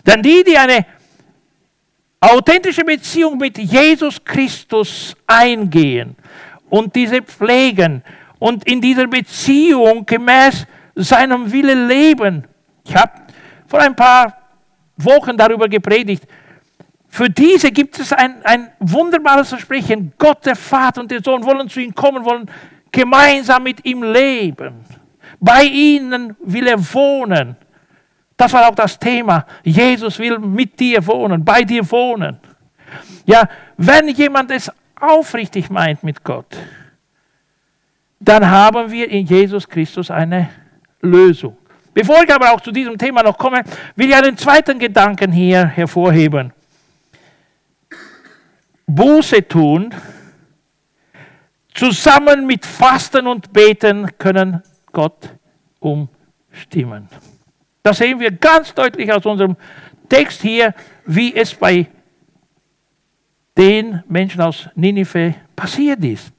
Denn 0.06 0.22
die, 0.22 0.44
die 0.44 0.58
eine 0.58 0.86
authentische 2.20 2.84
Beziehung 2.84 3.38
mit 3.38 3.58
Jesus 3.58 4.24
Christus 4.24 5.16
eingehen 5.28 6.16
und 6.70 6.96
diese 6.96 7.22
pflegen 7.22 8.04
und 8.40 8.66
in 8.66 8.82
dieser 8.82 9.08
Beziehung 9.08 10.06
gemäß 10.06 10.66
seinem 10.96 11.52
Wille 11.52 11.88
leben. 11.88 12.46
Ich 12.84 12.96
habe 12.96 13.12
vor 13.68 13.80
ein 13.80 13.96
paar 13.96 14.36
Wochen 14.98 15.38
darüber 15.38 15.68
gepredigt. 15.68 16.24
Für 17.10 17.30
diese 17.30 17.72
gibt 17.72 18.00
es 18.00 18.12
ein, 18.12 18.44
ein 18.44 18.72
wunderbares 18.80 19.50
Versprechen. 19.50 20.14
Gott, 20.18 20.46
der 20.46 20.56
Vater 20.56 21.02
und 21.02 21.12
der 21.12 21.22
Sohn 21.22 21.44
wollen 21.46 21.70
zu 21.70 21.80
ihm 21.80 21.94
kommen, 21.94 22.26
wollen 22.26 22.50
gemeinsam 22.92 23.64
mit 23.64 23.86
ihm 23.86 24.02
leben. 24.02 24.84
Bei 25.46 25.64
ihnen 25.66 26.38
will 26.40 26.68
er 26.68 26.80
wohnen. 26.94 27.58
Das 28.38 28.54
war 28.54 28.70
auch 28.70 28.76
das 28.76 28.98
Thema. 28.98 29.46
Jesus 29.62 30.18
will 30.18 30.40
mit 30.40 30.80
dir 30.80 31.06
wohnen, 31.06 31.44
bei 31.44 31.64
dir 31.64 31.92
wohnen. 31.92 32.40
Ja, 33.26 33.50
wenn 33.76 34.08
jemand 34.08 34.52
es 34.52 34.72
aufrichtig 34.98 35.70
meint 35.70 36.02
mit 36.02 36.24
Gott, 36.24 36.58
dann 38.22 38.50
haben 38.50 38.90
wir 38.90 39.10
in 39.10 39.26
Jesus 39.26 39.68
Christus 39.68 40.10
eine 40.10 40.50
Lösung. 41.02 41.58
Bevor 41.94 42.24
ich 42.24 42.34
aber 42.34 42.54
auch 42.54 42.62
zu 42.62 42.72
diesem 42.72 42.98
Thema 42.98 43.22
noch 43.22 43.38
komme, 43.38 43.64
will 43.98 44.08
ich 44.08 44.16
einen 44.16 44.38
zweiten 44.38 44.80
Gedanken 44.80 45.34
hier 45.34 45.66
hervorheben. 45.66 46.54
Buße 48.88 49.46
tun, 49.46 49.94
zusammen 51.74 52.46
mit 52.46 52.66
Fasten 52.66 53.28
und 53.28 53.52
Beten 53.52 54.10
können 54.18 54.64
Gott 54.94 55.36
umstimmen. 55.80 57.10
Das 57.82 57.98
sehen 57.98 58.22
wir 58.22 58.32
ganz 58.32 58.74
deutlich 58.74 59.12
aus 59.12 59.26
unserem 59.26 59.58
Text 60.08 60.42
hier, 60.42 60.74
wie 61.06 61.36
es 61.36 61.54
bei 61.54 61.88
den 63.58 64.02
Menschen 64.08 64.40
aus 64.40 64.70
Ninive 64.76 65.36
passiert 65.56 66.02
ist. 66.06 66.34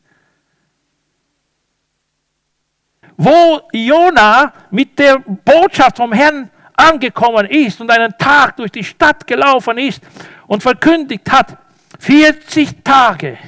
wo 3.16 3.60
Jona 3.72 4.52
mit 4.70 4.98
der 4.98 5.18
Botschaft 5.18 5.96
vom 5.96 6.12
Herrn 6.12 6.50
angekommen 6.76 7.46
ist 7.46 7.80
und 7.80 7.90
einen 7.90 8.16
Tag 8.18 8.56
durch 8.56 8.72
die 8.72 8.84
Stadt 8.84 9.26
gelaufen 9.26 9.78
ist 9.78 10.02
und 10.46 10.62
verkündigt 10.62 11.30
hat, 11.30 11.56
40 12.00 12.82
Tage. 12.82 13.38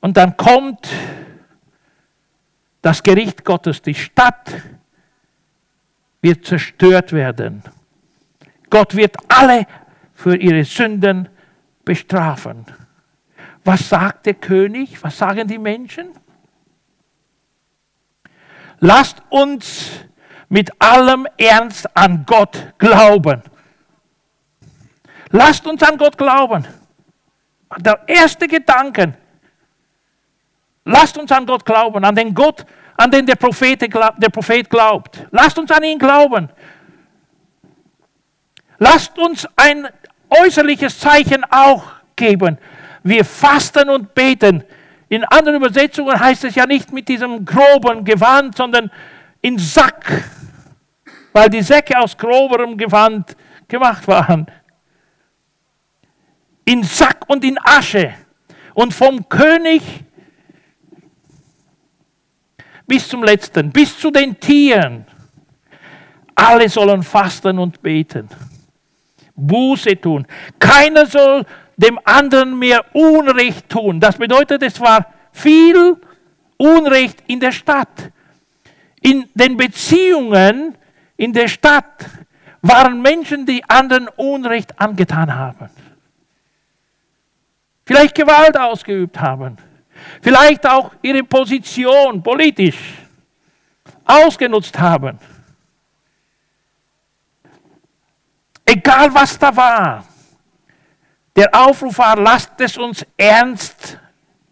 Und 0.00 0.16
dann 0.16 0.36
kommt 0.36 0.88
das 2.82 3.02
Gericht 3.02 3.44
Gottes, 3.44 3.80
die 3.80 3.94
Stadt 3.94 4.52
wird 6.20 6.44
zerstört 6.44 7.12
werden. 7.12 7.62
Gott 8.68 8.94
wird 8.94 9.16
alle 9.28 9.66
für 10.14 10.36
ihre 10.36 10.64
Sünden 10.64 11.28
bestrafen. 11.84 12.66
Was 13.64 13.88
sagt 13.88 14.26
der 14.26 14.34
König? 14.34 15.02
Was 15.02 15.18
sagen 15.18 15.46
die 15.46 15.58
Menschen? 15.58 16.10
Lasst 18.80 19.22
uns 19.30 19.90
mit 20.48 20.70
allem 20.80 21.26
Ernst 21.38 21.96
an 21.96 22.24
Gott 22.26 22.74
glauben. 22.78 23.42
Lasst 25.30 25.66
uns 25.66 25.82
an 25.82 25.96
Gott 25.96 26.18
glauben. 26.18 26.66
Der 27.78 28.02
erste 28.08 28.48
Gedanke. 28.48 29.14
Lasst 30.84 31.16
uns 31.18 31.30
an 31.30 31.46
Gott 31.46 31.64
glauben, 31.64 32.04
an 32.04 32.14
den 32.14 32.34
Gott, 32.34 32.64
an 32.96 33.10
den 33.10 33.24
der 33.26 33.36
Prophet, 33.36 33.80
der 33.80 34.28
Prophet 34.30 34.68
glaubt. 34.68 35.26
Lasst 35.30 35.58
uns 35.58 35.70
an 35.70 35.82
ihn 35.82 35.98
glauben. 35.98 36.48
Lasst 38.78 39.16
uns 39.18 39.46
ein 39.56 39.88
äußerliches 40.28 40.98
Zeichen 40.98 41.44
auch 41.50 41.84
geben. 42.16 42.58
Wir 43.02 43.24
fasten 43.24 43.88
und 43.90 44.14
beten 44.14 44.64
in 45.12 45.24
anderen 45.24 45.56
Übersetzungen 45.56 46.18
heißt 46.18 46.44
es 46.44 46.54
ja 46.54 46.64
nicht 46.64 46.90
mit 46.90 47.06
diesem 47.06 47.44
groben 47.44 48.02
Gewand, 48.02 48.56
sondern 48.56 48.90
in 49.42 49.58
Sack, 49.58 50.24
weil 51.34 51.50
die 51.50 51.60
Säcke 51.60 51.98
aus 51.98 52.16
groberem 52.16 52.78
Gewand 52.78 53.36
gemacht 53.68 54.08
waren. 54.08 54.46
In 56.64 56.82
Sack 56.82 57.28
und 57.28 57.44
in 57.44 57.58
Asche. 57.62 58.14
Und 58.72 58.94
vom 58.94 59.28
König 59.28 59.82
bis 62.92 63.08
zum 63.08 63.24
letzten, 63.24 63.70
bis 63.72 63.98
zu 63.98 64.10
den 64.10 64.38
Tieren. 64.38 65.06
Alle 66.34 66.68
sollen 66.68 67.02
fasten 67.02 67.58
und 67.58 67.80
beten. 67.80 68.28
Buße 69.34 69.98
tun. 69.98 70.26
Keiner 70.58 71.06
soll 71.06 71.46
dem 71.74 71.98
anderen 72.04 72.58
mehr 72.58 72.84
Unrecht 72.94 73.66
tun. 73.70 73.98
Das 73.98 74.18
bedeutet, 74.18 74.62
es 74.62 74.78
war 74.78 75.06
viel 75.32 75.96
Unrecht 76.58 77.22
in 77.28 77.40
der 77.40 77.52
Stadt. 77.52 78.12
In 79.00 79.26
den 79.32 79.56
Beziehungen 79.56 80.76
in 81.16 81.32
der 81.32 81.48
Stadt 81.48 82.04
waren 82.60 83.00
Menschen, 83.00 83.46
die 83.46 83.64
anderen 83.70 84.08
Unrecht 84.16 84.78
angetan 84.78 85.34
haben. 85.34 85.70
Vielleicht 87.86 88.14
Gewalt 88.14 88.58
ausgeübt 88.58 89.18
haben. 89.18 89.56
Vielleicht 90.20 90.66
auch 90.66 90.92
ihre 91.02 91.22
Position 91.22 92.22
politisch 92.22 92.94
ausgenutzt 94.04 94.78
haben. 94.78 95.18
Egal 98.64 99.12
was 99.12 99.38
da 99.38 99.54
war. 99.54 100.06
Der 101.34 101.48
Aufruf 101.52 101.98
war, 101.98 102.16
lasst 102.16 102.52
es 102.58 102.76
uns 102.76 103.04
ernst 103.16 103.98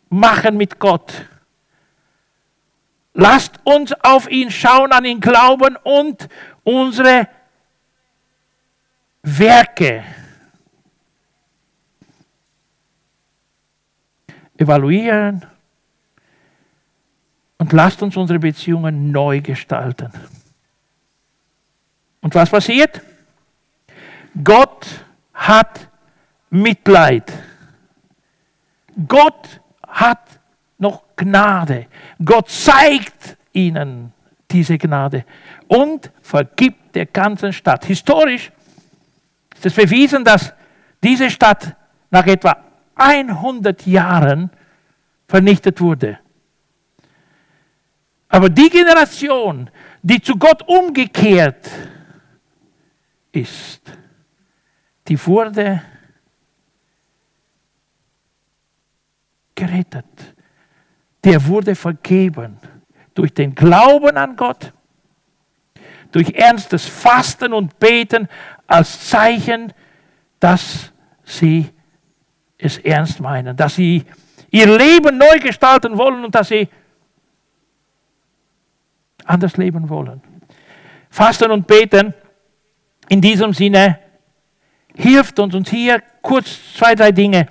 machen 0.08 0.56
mit 0.56 0.78
Gott. 0.78 1.12
Lasst 3.12 3.54
uns 3.64 3.92
auf 4.02 4.30
ihn 4.30 4.50
schauen, 4.50 4.92
an 4.92 5.04
ihn 5.04 5.20
glauben 5.20 5.76
und 5.82 6.28
unsere 6.64 7.28
Werke 9.22 10.04
evaluieren 14.60 15.44
und 17.58 17.72
lasst 17.72 18.02
uns 18.02 18.16
unsere 18.16 18.38
Beziehungen 18.38 19.10
neu 19.10 19.40
gestalten. 19.40 20.10
Und 22.20 22.34
was 22.34 22.50
passiert? 22.50 23.00
Gott 24.44 24.86
hat 25.32 25.88
Mitleid. 26.50 27.32
Gott 29.08 29.60
hat 29.86 30.20
noch 30.78 31.02
Gnade. 31.16 31.86
Gott 32.22 32.50
zeigt 32.50 33.36
ihnen 33.52 34.12
diese 34.50 34.76
Gnade 34.76 35.24
und 35.68 36.10
vergibt 36.20 36.94
der 36.94 37.06
ganzen 37.06 37.52
Stadt. 37.52 37.84
Historisch 37.86 38.50
ist 39.54 39.66
es 39.66 39.74
bewiesen, 39.74 40.24
dass 40.24 40.52
diese 41.02 41.30
Stadt 41.30 41.74
nach 42.10 42.26
etwa 42.26 42.69
100 43.00 43.86
Jahren 43.86 44.50
vernichtet 45.26 45.80
wurde. 45.80 46.18
Aber 48.28 48.48
die 48.48 48.68
Generation, 48.68 49.70
die 50.02 50.20
zu 50.20 50.36
Gott 50.36 50.62
umgekehrt 50.68 51.68
ist, 53.32 53.80
die 55.08 55.26
wurde 55.26 55.82
gerettet. 59.54 60.04
Der 61.24 61.44
wurde 61.46 61.74
vergeben 61.74 62.58
durch 63.14 63.34
den 63.34 63.54
Glauben 63.54 64.16
an 64.16 64.36
Gott, 64.36 64.72
durch 66.12 66.30
ernstes 66.30 66.86
Fasten 66.86 67.52
und 67.52 67.78
Beten 67.78 68.28
als 68.66 69.08
Zeichen, 69.08 69.72
dass 70.38 70.92
sie 71.24 71.70
es 72.60 72.78
ernst 72.78 73.20
meinen, 73.20 73.56
dass 73.56 73.74
sie 73.76 74.04
ihr 74.50 74.66
Leben 74.66 75.18
neu 75.18 75.38
gestalten 75.38 75.96
wollen 75.96 76.24
und 76.24 76.34
dass 76.34 76.48
sie 76.48 76.68
anders 79.24 79.56
leben 79.56 79.88
wollen. 79.88 80.20
Fasten 81.10 81.50
und 81.50 81.66
Beten 81.66 82.14
in 83.08 83.20
diesem 83.20 83.52
Sinne 83.52 83.98
hilft 84.94 85.38
uns. 85.38 85.54
Und 85.54 85.68
hier 85.68 86.02
kurz 86.22 86.74
zwei, 86.74 86.94
drei 86.94 87.12
Dinge. 87.12 87.48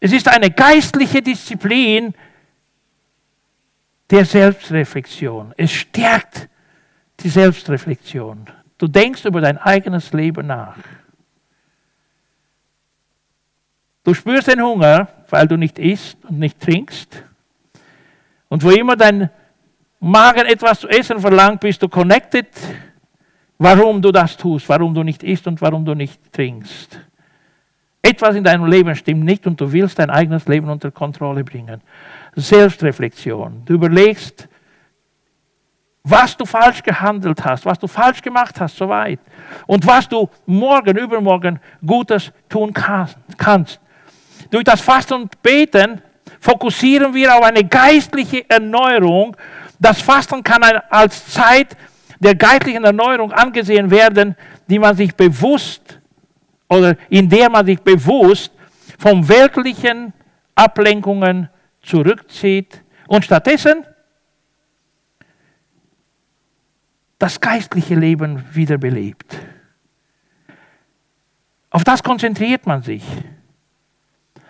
Es 0.00 0.12
ist 0.12 0.28
eine 0.28 0.50
geistliche 0.50 1.22
Disziplin 1.22 2.14
der 4.10 4.24
Selbstreflexion. 4.24 5.54
Es 5.56 5.72
stärkt 5.72 6.48
die 7.20 7.28
Selbstreflexion. 7.28 8.46
Du 8.78 8.88
denkst 8.88 9.24
über 9.24 9.40
dein 9.40 9.58
eigenes 9.58 10.12
Leben 10.12 10.46
nach. 10.46 10.76
Du 14.06 14.14
spürst 14.14 14.46
den 14.46 14.62
Hunger, 14.62 15.08
weil 15.30 15.48
du 15.48 15.56
nicht 15.56 15.80
isst 15.80 16.16
und 16.26 16.38
nicht 16.38 16.60
trinkst. 16.60 17.24
Und 18.48 18.62
wo 18.62 18.70
immer 18.70 18.94
dein 18.94 19.30
Magen 19.98 20.46
etwas 20.46 20.78
zu 20.78 20.88
essen 20.88 21.18
verlangt, 21.18 21.58
bist 21.58 21.82
du 21.82 21.88
connected, 21.88 22.46
warum 23.58 24.00
du 24.00 24.12
das 24.12 24.36
tust, 24.36 24.68
warum 24.68 24.94
du 24.94 25.02
nicht 25.02 25.24
isst 25.24 25.48
und 25.48 25.60
warum 25.60 25.84
du 25.84 25.94
nicht 25.94 26.32
trinkst. 26.32 27.00
Etwas 28.00 28.36
in 28.36 28.44
deinem 28.44 28.66
Leben 28.66 28.94
stimmt 28.94 29.24
nicht 29.24 29.44
und 29.44 29.60
du 29.60 29.72
willst 29.72 29.98
dein 29.98 30.10
eigenes 30.10 30.46
Leben 30.46 30.70
unter 30.70 30.92
Kontrolle 30.92 31.42
bringen. 31.42 31.80
Selbstreflexion. 32.36 33.62
Du 33.64 33.74
überlegst, 33.74 34.48
was 36.04 36.36
du 36.36 36.44
falsch 36.44 36.80
gehandelt 36.84 37.44
hast, 37.44 37.66
was 37.66 37.80
du 37.80 37.88
falsch 37.88 38.22
gemacht 38.22 38.60
hast, 38.60 38.76
soweit. 38.76 39.18
Und 39.66 39.84
was 39.84 40.08
du 40.08 40.30
morgen, 40.46 40.96
übermorgen 40.96 41.58
Gutes 41.84 42.30
tun 42.48 42.72
kannst. 42.72 43.80
Durch 44.50 44.64
das 44.64 44.80
Fasten 44.80 45.14
und 45.14 45.42
Beten 45.42 46.02
fokussieren 46.40 47.14
wir 47.14 47.34
auf 47.36 47.42
eine 47.44 47.64
geistliche 47.64 48.48
Erneuerung. 48.48 49.36
Das 49.78 50.00
Fasten 50.00 50.42
kann 50.42 50.62
als 50.62 51.26
Zeit 51.32 51.76
der 52.20 52.34
geistlichen 52.34 52.84
Erneuerung 52.84 53.32
angesehen 53.32 53.90
werden, 53.90 54.36
die 54.68 54.78
man 54.78 54.96
sich 54.96 55.14
bewusst 55.14 56.00
oder 56.68 56.96
in 57.08 57.28
der 57.28 57.50
man 57.50 57.66
sich 57.66 57.80
bewusst 57.80 58.52
von 58.98 59.28
weltlichen 59.28 60.12
Ablenkungen 60.54 61.48
zurückzieht 61.82 62.82
und 63.06 63.24
stattdessen 63.24 63.84
das 67.18 67.40
geistliche 67.40 67.94
Leben 67.94 68.44
wiederbelebt. 68.52 69.36
Auf 71.70 71.84
das 71.84 72.02
konzentriert 72.02 72.66
man 72.66 72.82
sich. 72.82 73.04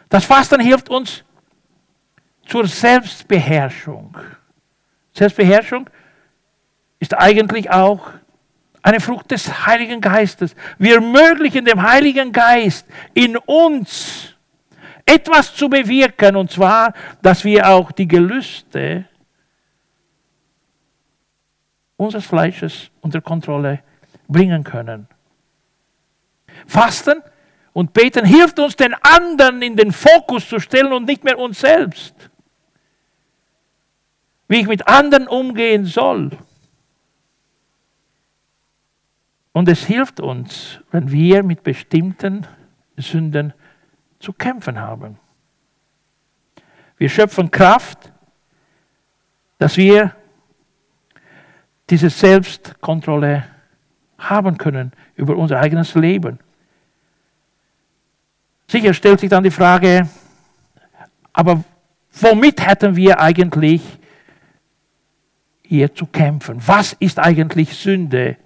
Das 0.08 0.24
Fasten 0.24 0.60
hilft 0.60 0.88
uns 0.88 1.24
zur 2.46 2.66
Selbstbeherrschung. 2.66 4.16
Selbstbeherrschung 5.12 5.90
ist 6.98 7.14
eigentlich 7.14 7.70
auch 7.70 8.10
eine 8.82 9.00
Frucht 9.00 9.30
des 9.32 9.66
Heiligen 9.66 10.00
Geistes. 10.00 10.54
Wir 10.78 10.96
ermöglichen 10.96 11.64
dem 11.64 11.82
Heiligen 11.82 12.32
Geist 12.32 12.86
in 13.14 13.36
uns 13.36 14.34
etwas 15.04 15.54
zu 15.54 15.68
bewirken, 15.68 16.36
und 16.36 16.50
zwar, 16.50 16.92
dass 17.22 17.44
wir 17.44 17.68
auch 17.68 17.90
die 17.92 18.06
Gelüste 18.06 19.04
unseres 21.96 22.26
Fleisches 22.26 22.90
unter 23.00 23.20
Kontrolle 23.20 23.80
bringen 24.28 24.62
können. 24.62 25.08
Fasten 26.66 27.22
und 27.76 27.92
Beten 27.92 28.24
hilft 28.24 28.58
uns, 28.58 28.74
den 28.74 28.94
anderen 28.94 29.60
in 29.60 29.76
den 29.76 29.92
Fokus 29.92 30.48
zu 30.48 30.60
stellen 30.60 30.94
und 30.94 31.04
nicht 31.04 31.24
mehr 31.24 31.38
uns 31.38 31.60
selbst. 31.60 32.14
Wie 34.48 34.60
ich 34.60 34.66
mit 34.66 34.88
anderen 34.88 35.28
umgehen 35.28 35.84
soll. 35.84 36.30
Und 39.52 39.68
es 39.68 39.84
hilft 39.84 40.20
uns, 40.20 40.80
wenn 40.90 41.12
wir 41.12 41.42
mit 41.42 41.64
bestimmten 41.64 42.46
Sünden 42.96 43.52
zu 44.20 44.32
kämpfen 44.32 44.80
haben. 44.80 45.18
Wir 46.96 47.10
schöpfen 47.10 47.50
Kraft, 47.50 48.10
dass 49.58 49.76
wir 49.76 50.16
diese 51.90 52.08
Selbstkontrolle 52.08 53.44
haben 54.16 54.56
können 54.56 54.92
über 55.14 55.36
unser 55.36 55.60
eigenes 55.60 55.94
Leben. 55.94 56.38
Sicher 58.68 58.94
stellt 58.94 59.20
sich 59.20 59.30
dann 59.30 59.44
die 59.44 59.50
Frage, 59.50 60.08
aber 61.32 61.62
womit 62.12 62.66
hätten 62.66 62.96
wir 62.96 63.20
eigentlich 63.20 63.82
hier 65.62 65.94
zu 65.94 66.06
kämpfen? 66.06 66.60
Was 66.66 66.92
ist 66.94 67.18
eigentlich 67.18 67.76
Sünde? 67.76 68.36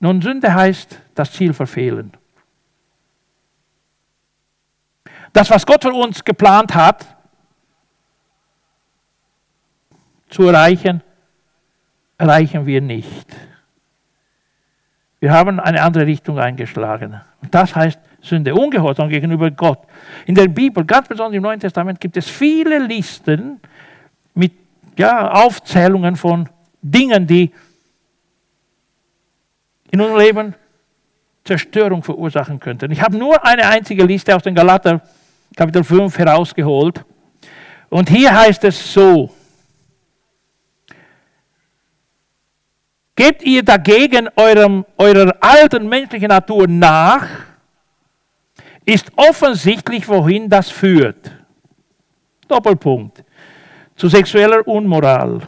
Nun, 0.00 0.22
Sünde 0.22 0.52
heißt 0.52 1.00
das 1.14 1.32
Ziel 1.32 1.52
verfehlen. 1.52 2.16
Das, 5.32 5.50
was 5.50 5.64
Gott 5.64 5.82
für 5.82 5.92
uns 5.92 6.24
geplant 6.24 6.74
hat, 6.74 7.06
zu 10.28 10.44
erreichen, 10.44 11.02
erreichen 12.18 12.66
wir 12.66 12.80
nicht. 12.80 13.51
Wir 15.22 15.32
haben 15.32 15.60
eine 15.60 15.80
andere 15.80 16.04
Richtung 16.04 16.40
eingeschlagen. 16.40 17.20
Und 17.40 17.54
das 17.54 17.76
heißt 17.76 17.96
Sünde, 18.22 18.56
Ungehorsam 18.56 19.08
gegenüber 19.08 19.52
Gott. 19.52 19.78
In 20.26 20.34
der 20.34 20.48
Bibel, 20.48 20.84
ganz 20.84 21.06
besonders 21.06 21.36
im 21.36 21.44
Neuen 21.44 21.60
Testament, 21.60 22.00
gibt 22.00 22.16
es 22.16 22.28
viele 22.28 22.80
Listen 22.80 23.60
mit 24.34 24.50
ja, 24.98 25.30
Aufzählungen 25.30 26.16
von 26.16 26.48
Dingen, 26.82 27.24
die 27.24 27.52
in 29.92 30.00
unserem 30.00 30.18
Leben 30.18 30.54
Zerstörung 31.44 32.02
verursachen 32.02 32.58
könnten. 32.58 32.90
Ich 32.90 33.00
habe 33.00 33.16
nur 33.16 33.46
eine 33.46 33.68
einzige 33.68 34.04
Liste 34.04 34.34
aus 34.34 34.42
den 34.42 34.56
Galater 34.56 35.02
Kapitel 35.54 35.84
5 35.84 36.18
herausgeholt. 36.18 37.04
Und 37.90 38.10
hier 38.10 38.36
heißt 38.36 38.64
es 38.64 38.92
so, 38.92 39.30
Gebt 43.22 43.44
ihr 43.44 43.62
dagegen 43.62 44.28
eurem, 44.34 44.84
eurer 44.98 45.32
alten 45.40 45.88
menschlichen 45.88 46.26
Natur 46.26 46.66
nach, 46.66 47.24
ist 48.84 49.12
offensichtlich, 49.14 50.08
wohin 50.08 50.48
das 50.48 50.68
führt. 50.68 51.30
Doppelpunkt. 52.48 53.22
Zu 53.94 54.08
sexueller 54.08 54.66
Unmoral, 54.66 55.40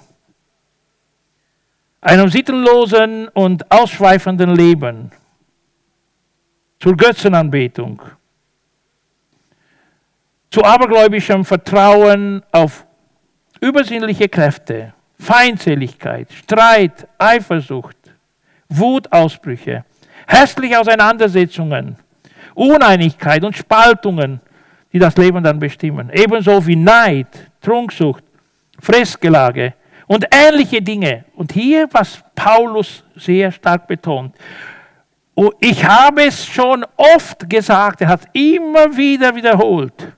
einem 2.00 2.28
sittenlosen 2.28 3.26
und 3.30 3.68
ausschweifenden 3.72 4.54
Leben, 4.54 5.10
zur 6.78 6.96
Götzenanbetung, 6.96 8.00
zu 10.48 10.62
abergläubischem 10.62 11.44
Vertrauen 11.44 12.40
auf 12.52 12.87
übersinnliche 13.60 14.28
Kräfte, 14.28 14.93
Feindseligkeit, 15.18 16.33
Streit, 16.33 17.07
Eifersucht, 17.18 17.96
Wutausbrüche, 18.68 19.85
hässliche 20.27 20.81
Auseinandersetzungen, 20.81 21.96
Uneinigkeit 22.55 23.44
und 23.44 23.57
Spaltungen, 23.57 24.40
die 24.92 24.98
das 24.98 25.16
Leben 25.16 25.42
dann 25.42 25.59
bestimmen. 25.59 26.11
Ebenso 26.12 26.64
wie 26.66 26.77
Neid, 26.77 27.50
Trunksucht, 27.61 28.24
Fressgelage, 28.81 29.74
und 30.07 30.27
ähnliche 30.31 30.83
Dinge. 30.83 31.24
Und 31.35 31.53
hier, 31.53 31.88
was 31.90 32.22
Paulus 32.35 33.05
sehr 33.16 33.50
stark 33.50 33.87
betont. 33.87 34.35
Oh, 35.35 35.50
ich 35.61 35.85
habe 35.85 36.24
es 36.24 36.46
schon 36.46 36.85
oft 36.96 37.48
gesagt, 37.48 38.03
er 38.03 38.09
hat 38.09 38.22
immer 38.33 38.96
wieder 38.96 39.35
wiederholt. 39.35 40.12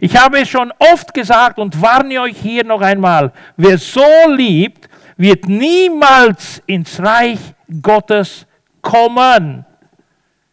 Ich 0.00 0.16
habe 0.16 0.40
es 0.40 0.48
schon 0.48 0.72
oft 0.78 1.12
gesagt 1.12 1.58
und 1.58 1.80
warne 1.80 2.22
euch 2.22 2.38
hier 2.38 2.64
noch 2.64 2.80
einmal. 2.80 3.32
Wer 3.56 3.76
so 3.76 4.02
liebt, 4.28 4.88
wird 5.18 5.46
niemals 5.46 6.62
ins 6.66 6.98
Reich 6.98 7.38
Gottes 7.82 8.46
kommen. 8.80 9.66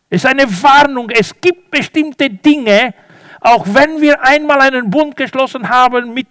Es 0.10 0.23
ist 0.23 0.29
eine 0.29 0.45
Warnung. 0.62 1.10
Es 1.10 1.33
gibt 1.39 1.71
bestimmte 1.71 2.29
Dinge, 2.29 2.93
auch 3.39 3.65
wenn 3.67 4.01
wir 4.01 4.21
einmal 4.21 4.60
einen 4.60 4.89
Bund 4.89 5.15
geschlossen 5.15 5.67
haben 5.67 6.13
mit 6.13 6.27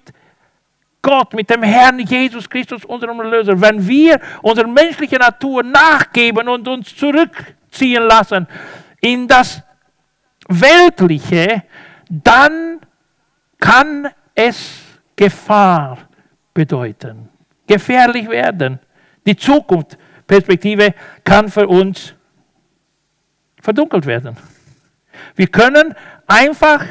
Gott, 1.01 1.33
mit 1.33 1.49
dem 1.49 1.63
Herrn 1.63 1.99
Jesus 2.01 2.51
Christus, 2.51 2.85
unserem 2.85 3.19
Erlöser, 3.21 3.59
wenn 3.59 3.87
wir 3.87 4.21
unserer 4.43 4.67
menschlichen 4.67 5.19
Natur 5.19 5.63
nachgeben 5.63 6.49
und 6.49 6.69
uns 6.69 6.95
zurückziehen 6.95 8.03
lassen 8.03 8.47
in 9.01 9.27
das 9.27 9.63
Weltliche, 10.49 11.63
dann 12.09 12.81
kann 13.59 14.09
es 14.35 14.83
Gefahr 15.15 15.99
bedeuten, 16.53 17.29
gefährlich 17.67 18.29
werden. 18.29 18.79
Die 19.27 19.37
Zukunftsperspektive 19.37 20.95
kann 21.25 21.49
für 21.49 21.67
uns 21.67 22.15
verdunkelt 23.61 24.07
werden. 24.07 24.37
Wir 25.35 25.49
können 25.49 25.95
einfach 26.27 26.85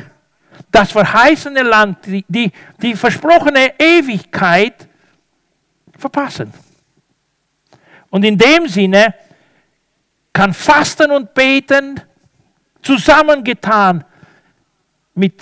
das 0.72 0.92
verheißene 0.92 1.62
Land, 1.62 2.06
die, 2.06 2.26
die, 2.28 2.52
die 2.82 2.96
versprochene 2.96 3.74
Ewigkeit 3.80 4.88
verpassen. 5.98 6.52
Und 8.10 8.24
in 8.26 8.38
dem 8.38 8.68
Sinne 8.68 9.14
kann 10.34 10.54
Fasten 10.54 11.12
und 11.12 11.34
Beten 11.34 12.02
zusammengetan 12.82 14.04
mit 15.14 15.42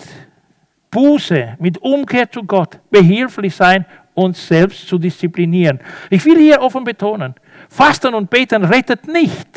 Buße, 0.93 1.57
mit 1.59 1.77
Umkehr 1.79 2.31
zu 2.31 2.43
Gott 2.43 2.79
behilflich 2.89 3.55
sein, 3.55 3.85
uns 4.13 4.47
selbst 4.47 4.87
zu 4.87 4.97
disziplinieren. 4.97 5.79
Ich 6.09 6.23
will 6.23 6.37
hier 6.37 6.61
offen 6.61 6.83
betonen, 6.83 7.33
Fasten 7.67 8.13
und 8.13 8.29
Beten 8.29 8.63
rettet 8.63 9.07
nicht. 9.07 9.47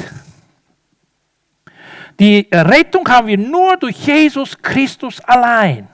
Die 2.19 2.49
Rettung 2.51 3.07
haben 3.07 3.27
wir 3.27 3.37
nur 3.37 3.77
durch 3.77 4.07
Jesus 4.07 4.57
Christus 4.61 5.21
allein. 5.21 5.87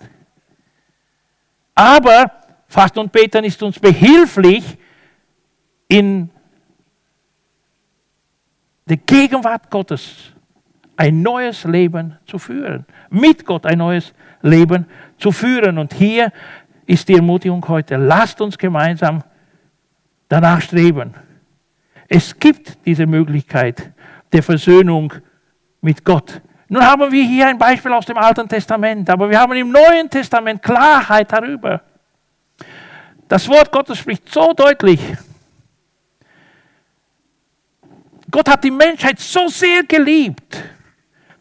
Aber 1.74 2.30
Fasten 2.68 3.00
und 3.00 3.10
Beten 3.10 3.44
ist 3.44 3.60
uns 3.62 3.78
behilflich, 3.78 4.78
in 5.88 6.30
der 8.86 8.96
Gegenwart 8.96 9.70
Gottes 9.70 10.32
ein 10.96 11.22
neues 11.22 11.64
Leben 11.64 12.18
zu 12.26 12.38
führen. 12.38 12.86
Mit 13.10 13.44
Gott 13.44 13.66
ein 13.66 13.78
neues 13.78 14.12
Leben 14.42 14.86
zu 15.18 15.32
führen. 15.32 15.78
Und 15.78 15.94
hier 15.94 16.32
ist 16.86 17.08
die 17.08 17.14
Ermutigung 17.14 17.66
heute. 17.68 17.96
Lasst 17.96 18.40
uns 18.40 18.58
gemeinsam 18.58 19.22
danach 20.28 20.60
streben. 20.60 21.14
Es 22.08 22.38
gibt 22.38 22.78
diese 22.84 23.06
Möglichkeit 23.06 23.90
der 24.32 24.42
Versöhnung 24.42 25.12
mit 25.80 26.04
Gott. 26.04 26.40
Nun 26.68 26.84
haben 26.84 27.12
wir 27.12 27.24
hier 27.24 27.48
ein 27.48 27.58
Beispiel 27.58 27.92
aus 27.92 28.06
dem 28.06 28.16
Alten 28.16 28.48
Testament, 28.48 29.08
aber 29.10 29.28
wir 29.28 29.38
haben 29.38 29.52
im 29.52 29.70
Neuen 29.70 30.08
Testament 30.08 30.62
Klarheit 30.62 31.30
darüber. 31.30 31.82
Das 33.28 33.48
Wort 33.48 33.70
Gottes 33.70 33.98
spricht 33.98 34.28
so 34.28 34.52
deutlich. 34.52 35.00
Gott 38.30 38.48
hat 38.48 38.64
die 38.64 38.70
Menschheit 38.70 39.18
so 39.20 39.48
sehr 39.48 39.82
geliebt, 39.82 40.56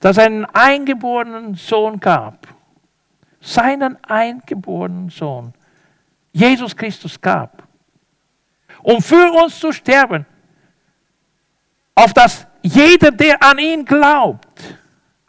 dass 0.02 0.18
einen 0.18 0.46
eingeborenen 0.46 1.56
Sohn 1.56 2.00
gab. 2.00 2.48
Seinen 3.40 3.98
eingeborenen 4.04 5.10
Sohn. 5.10 5.54
Jesus 6.34 6.76
Christus 6.76 7.20
gab. 7.22 7.64
Um 8.84 9.02
für 9.02 9.32
uns 9.32 9.60
zu 9.60 9.72
sterben. 9.72 10.26
Auf 11.96 12.14
das 12.14 12.48
jeder, 12.62 13.12
der 13.12 13.42
an 13.42 13.58
ihn 13.58 13.86
glaubt 13.86 14.78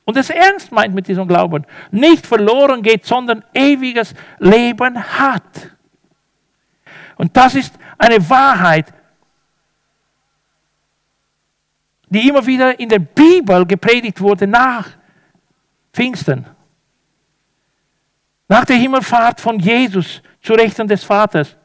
und 0.04 0.16
es 0.16 0.30
ernst 0.30 0.72
meint 0.72 0.94
mit 0.94 1.06
diesem 1.06 1.26
Glauben, 1.28 1.64
nicht 1.90 2.26
verloren 2.26 2.82
geht, 2.82 3.06
sondern 3.06 3.44
ewiges 3.54 4.14
Leben 4.38 5.02
hat. 5.02 5.70
Und 7.16 7.36
das 7.36 7.54
ist 7.54 7.74
eine 7.98 8.28
Wahrheit, 8.28 8.92
die 12.12 12.28
immer 12.28 12.44
wieder 12.46 12.78
in 12.78 12.88
der 12.88 12.98
Bibel 12.98 13.66
gepredigt 13.66 14.20
wurde 14.20 14.46
nach 14.46 14.88
Pfingsten. 15.92 16.46
Nach 18.48 18.64
der 18.64 18.76
Himmelfahrt 18.76 19.40
von 19.40 19.58
Jesus 19.58 20.22
zu 20.42 20.52
Rechten 20.52 20.86
des 20.86 21.04
Vaters. 21.04 21.56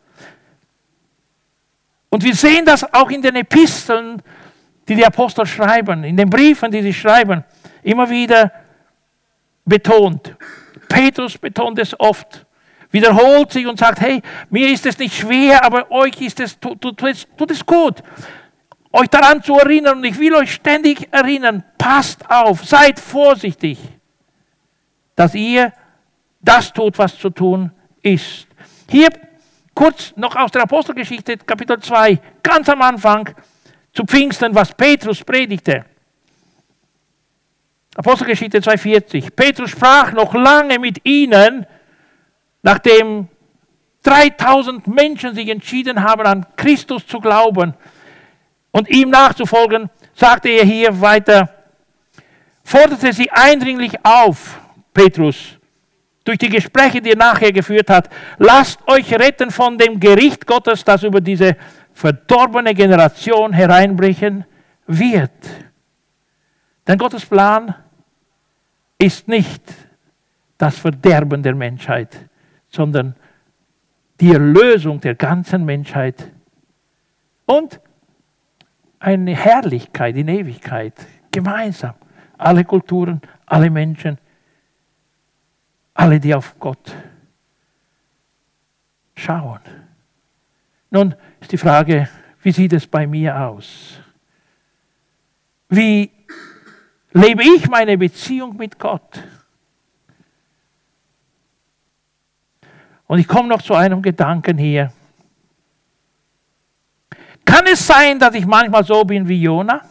Und 2.10 2.24
wir 2.24 2.36
sehen 2.36 2.66
das 2.66 2.84
auch 2.94 3.10
in 3.10 3.22
den 3.22 3.36
Episteln 3.36 4.22
die 4.88 4.96
die 4.96 5.06
Apostel 5.06 5.46
schreiben, 5.46 6.04
in 6.04 6.16
den 6.16 6.30
Briefen, 6.30 6.72
die 6.72 6.82
sie 6.82 6.94
schreiben, 6.94 7.44
immer 7.84 8.10
wieder 8.10 8.52
betont. 9.66 10.36
Petrus 10.88 11.38
betont 11.38 11.78
es 11.80 12.00
oft, 12.00 12.46
wiederholt 12.92 13.52
sich 13.52 13.68
und 13.68 13.78
sagt, 13.78 14.00
hey, 14.00 14.22
mir 14.50 14.72
ist 14.72 14.86
es 14.86 14.98
nicht 14.98 15.18
schwer, 15.18 15.64
aber 15.66 15.92
euch 15.92 16.22
ist 16.22 16.40
es, 16.40 16.58
tut, 16.58 16.82
tut, 16.82 16.98
tut 17.38 17.52
es 17.52 17.66
gut, 17.66 18.02
euch 18.92 19.08
daran 19.08 19.44
zu 19.44 19.58
erinnern 19.58 19.98
und 19.98 20.04
ich 20.04 20.18
will 20.20 20.34
euch 20.34 20.54
ständig 20.54 21.12
erinnern, 21.12 21.64
passt 21.78 22.30
auf, 22.30 22.66
seid 22.66 23.00
vorsichtig, 23.00 23.78
dass 25.16 25.36
ihr 25.36 25.74
das 26.42 26.72
tut, 26.72 26.98
was 26.98 27.18
zu 27.18 27.30
tun 27.30 27.72
ist. 28.02 28.48
Hier 28.90 29.10
kurz 29.74 30.14
noch 30.16 30.36
aus 30.36 30.52
der 30.52 30.64
Apostelgeschichte, 30.64 31.38
Kapitel 31.38 31.80
2, 31.80 32.20
ganz 32.42 32.70
am 32.70 32.82
Anfang, 32.82 33.30
zu 33.94 34.06
Pfingsten, 34.06 34.54
was 34.54 34.74
Petrus 34.74 35.24
predigte. 35.24 35.86
Apostelgeschichte 37.96 38.60
2,40. 38.60 39.32
Petrus 39.32 39.72
sprach 39.72 40.12
noch 40.14 40.34
lange 40.36 40.78
mit 40.78 41.04
ihnen, 41.04 41.66
nachdem 42.62 43.28
3000 44.04 44.86
Menschen 44.88 45.34
sich 45.34 45.50
entschieden 45.50 46.04
haben, 46.04 46.26
an 46.28 46.46
Christus 46.56 47.08
zu 47.08 47.20
glauben 47.20 47.74
und 48.78 48.90
ihm 48.90 49.10
nachzufolgen, 49.10 49.90
sagte 50.14 50.50
er 50.50 50.64
hier 50.64 51.02
weiter, 51.02 51.50
forderte 52.64 53.12
sie 53.12 53.32
eindringlich 53.32 53.94
auf, 54.04 54.60
Petrus, 54.94 55.58
durch 56.24 56.38
die 56.38 56.50
Gespräche, 56.50 57.02
die 57.02 57.10
er 57.12 57.18
nachher 57.18 57.52
geführt 57.52 57.90
hat, 57.90 58.08
lasst 58.38 58.80
euch 58.88 59.12
retten 59.14 59.50
von 59.50 59.80
dem 59.80 60.00
Gericht 60.00 60.46
Gottes, 60.46 60.84
das 60.84 61.02
über 61.02 61.22
diese 61.22 61.58
verdorbene 61.92 62.76
Generation 62.76 63.52
hereinbrechen 63.52 64.46
wird. 64.86 65.32
Denn 66.86 67.00
Gottes 67.00 67.26
Plan 67.26 67.74
ist 69.00 69.28
nicht 69.28 69.64
das 70.60 70.78
Verderben 70.78 71.42
der 71.42 71.56
Menschheit, 71.56 72.16
sondern 72.70 73.16
die 74.20 74.34
Erlösung 74.34 75.02
der 75.02 75.16
ganzen 75.16 75.66
Menschheit 75.66 76.32
und 77.48 77.80
eine 79.00 79.36
Herrlichkeit 79.36 80.16
in 80.16 80.28
Ewigkeit, 80.28 80.94
gemeinsam. 81.32 81.96
Alle 82.38 82.64
Kulturen, 82.64 83.22
alle 83.46 83.70
Menschen, 83.70 84.18
alle, 85.94 86.20
die 86.20 86.34
auf 86.34 86.60
Gott 86.60 86.96
schauen. 89.16 89.62
Nun 90.90 91.16
ist 91.40 91.52
die 91.52 91.58
Frage, 91.58 92.08
wie 92.44 92.52
sieht 92.52 92.74
es 92.74 92.88
bei 92.88 93.08
mir 93.08 93.40
aus? 93.40 94.00
Wie 95.70 96.12
lebe 97.12 97.44
ich 97.44 97.68
meine 97.68 97.98
Beziehung 97.98 98.56
mit 98.56 98.80
Gott? 98.80 99.24
Und 103.08 103.20
ich 103.20 103.28
komme 103.28 103.50
noch 103.50 103.62
zu 103.62 103.74
einem 103.74 104.02
Gedanken 104.02 104.58
hier. 104.58 104.92
Kann 107.48 107.66
es 107.66 107.88
sein, 107.88 108.20
dass 108.20 108.36
ich 108.36 108.46
manchmal 108.46 108.84
so 108.84 109.06
bin 109.06 109.26
wie 109.26 109.42
Jona? 109.42 109.82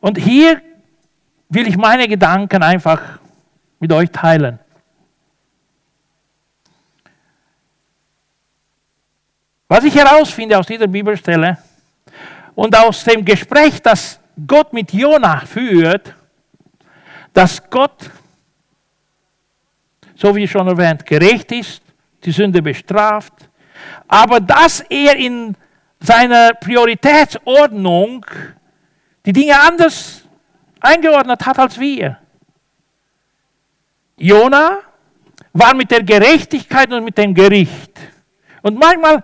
Und 0.00 0.18
hier 0.18 0.60
will 1.48 1.68
ich 1.68 1.76
meine 1.76 2.08
Gedanken 2.08 2.60
einfach 2.64 3.20
mit 3.78 3.92
euch 3.92 4.10
teilen. 4.10 4.58
Was 9.68 9.84
ich 9.84 9.94
herausfinde 9.94 10.58
aus 10.58 10.66
dieser 10.66 10.88
Bibelstelle 10.88 11.58
und 12.56 12.76
aus 12.76 13.04
dem 13.04 13.24
Gespräch, 13.24 13.80
das 13.80 14.18
Gott 14.48 14.72
mit 14.72 14.92
Jona 14.92 15.46
führt, 15.46 16.15
dass 17.36 17.62
Gott, 17.68 18.10
so 20.14 20.34
wie 20.34 20.48
schon 20.48 20.66
erwähnt, 20.66 21.04
gerecht 21.04 21.52
ist, 21.52 21.82
die 22.24 22.32
Sünde 22.32 22.62
bestraft, 22.62 23.34
aber 24.08 24.40
dass 24.40 24.80
er 24.80 25.16
in 25.16 25.54
seiner 26.00 26.54
Prioritätsordnung 26.54 28.24
die 29.26 29.34
Dinge 29.34 29.60
anders 29.60 30.22
eingeordnet 30.80 31.44
hat 31.44 31.58
als 31.58 31.78
wir. 31.78 32.18
Jona 34.16 34.78
war 35.52 35.74
mit 35.74 35.90
der 35.90 36.04
Gerechtigkeit 36.04 36.90
und 36.90 37.04
mit 37.04 37.18
dem 37.18 37.34
Gericht. 37.34 37.92
Und 38.62 38.78
manchmal 38.78 39.22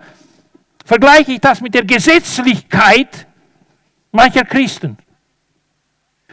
vergleiche 0.85 1.31
ich 1.31 1.41
das 1.41 1.61
mit 1.61 1.73
der 1.73 1.83
Gesetzlichkeit 1.83 3.25
mancher 4.11 4.45
Christen. 4.45 4.97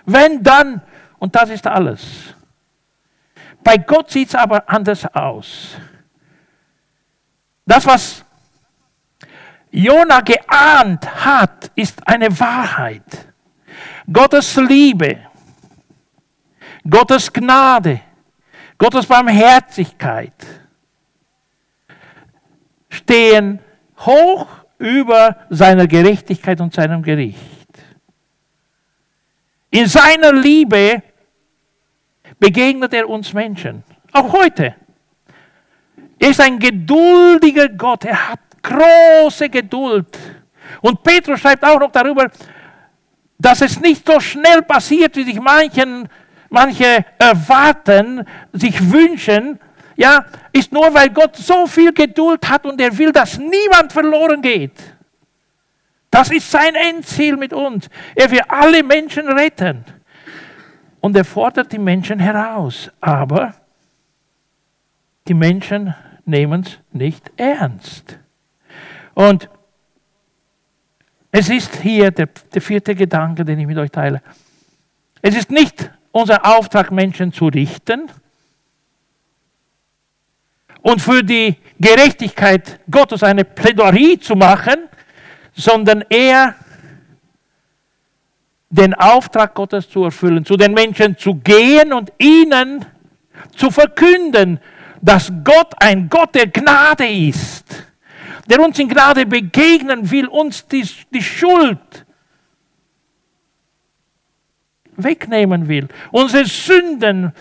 Wenn 0.05 0.43
dann, 0.43 0.83
und 1.21 1.37
das 1.37 1.51
ist 1.51 1.67
alles. 1.67 2.35
Bei 3.63 3.77
Gott 3.77 4.11
sieht 4.11 4.29
es 4.29 4.35
aber 4.35 4.69
anders 4.69 5.07
aus. 5.15 5.77
Das, 7.65 7.87
was 7.87 8.25
Jona 9.71 10.21
geahnt 10.23 11.25
hat, 11.25 11.71
ist 11.77 12.07
eine 12.09 12.29
Wahrheit. 12.41 13.29
Gottes 14.13 14.57
Liebe, 14.57 15.19
Gottes 16.89 17.33
Gnade, 17.33 18.01
Gottes 18.77 19.07
Barmherzigkeit 19.07 20.33
stehen 22.89 23.61
hoch 23.99 24.49
über 24.79 25.37
seiner 25.51 25.87
Gerechtigkeit 25.87 26.61
und 26.61 26.73
seinem 26.73 27.03
Gericht. 27.03 27.39
In 29.71 29.87
seiner 29.87 30.33
Liebe 30.33 31.03
begegnet 32.41 32.93
er 32.95 33.09
uns 33.09 33.33
Menschen, 33.33 33.85
auch 34.13 34.33
heute. 34.33 34.75
Er 36.19 36.31
ist 36.31 36.41
ein 36.41 36.59
geduldiger 36.59 37.69
Gott, 37.69 38.05
er 38.05 38.31
hat 38.31 38.41
große 38.63 39.49
Geduld. 39.49 40.19
Und 40.81 41.03
Petrus 41.03 41.41
schreibt 41.41 41.65
auch 41.65 41.79
noch 41.79 41.93
darüber, 41.93 42.31
dass 43.39 43.61
es 43.61 43.81
nicht 43.81 44.07
so 44.07 44.21
schnell 44.21 44.63
passiert, 44.63 45.17
wie 45.17 45.25
sich 45.25 45.41
manchen, 45.41 46.09
manche 46.49 47.05
erwarten, 47.19 48.27
sich 48.53 48.91
wünschen, 48.91 49.59
ja, 49.97 50.25
ist 50.53 50.73
nur, 50.73 50.93
weil 50.95 51.11
Gott 51.11 51.37
so 51.37 51.67
viel 51.67 51.93
Geduld 51.93 52.49
hat 52.49 52.65
und 52.65 52.81
er 52.81 52.97
will, 52.97 53.13
dass 53.13 53.39
niemand 53.39 53.93
verloren 53.93 54.41
geht. 54.41 54.73
Das 56.11 56.31
ist 56.31 56.51
sein 56.51 56.75
Endziel 56.75 57.37
mit 57.37 57.53
uns. 57.53 57.89
Er 58.15 58.31
will 58.31 58.41
alle 58.49 58.83
Menschen 58.83 59.29
retten. 59.29 59.85
Und 61.01 61.17
er 61.17 61.25
fordert 61.25 61.73
die 61.73 61.79
Menschen 61.79 62.19
heraus. 62.19 62.91
Aber 63.01 63.55
die 65.29 65.35
Menschen 65.35 65.95
nehmen 66.25 66.63
es 66.63 66.79
nicht 66.93 67.31
ernst. 67.37 68.19
Und 69.15 69.49
es 71.33 71.49
ist 71.49 71.77
hier 71.77 72.11
der, 72.11 72.27
der 72.27 72.63
vierte 72.63 72.95
Gedanke, 72.95 73.45
den 73.45 73.59
ich 73.59 73.67
mit 73.67 73.79
euch 73.79 73.91
teile. 73.91 74.23
Es 75.23 75.37
ist 75.37 75.51
nicht 75.51 75.91
unser 76.13 76.45
Auftrag, 76.45 76.91
Menschen 76.91 77.33
zu 77.33 77.47
richten 77.47 78.11
und 80.83 81.01
für 81.01 81.23
die 81.23 81.57
Gerechtigkeit 81.79 82.81
Gottes 82.91 83.23
eine 83.23 83.45
Plädoyer 83.45 84.19
zu 84.21 84.35
machen, 84.35 84.89
sondern 85.53 86.05
eher 86.09 86.55
den 88.71 88.95
Auftrag 88.95 89.55
Gottes 89.55 89.89
zu 89.89 90.05
erfüllen, 90.05 90.45
zu 90.45 90.57
den 90.57 90.73
Menschen 90.73 91.19
zu 91.19 91.35
gehen 91.35 91.93
und 91.93 92.13
ihnen 92.19 92.87
zu 93.57 93.71
verkünden, 93.71 94.61
dass 95.03 95.33
Gott 95.45 95.75
ein 95.79 96.09
Gott 96.09 96.35
der 96.35 96.47
Gnade 96.47 97.07
ist 97.07 97.91
der 98.51 98.61
uns 98.61 98.79
in 98.81 98.89
Gnade 98.89 99.27
begegnen 99.27 100.11
will, 100.11 100.27
uns 100.27 100.67
die, 100.67 100.87
die 101.15 101.23
Schuld 101.23 102.05
wegnehmen 104.97 105.69
will, 105.69 105.87
unsere 106.11 106.45
Sünden 106.45 107.33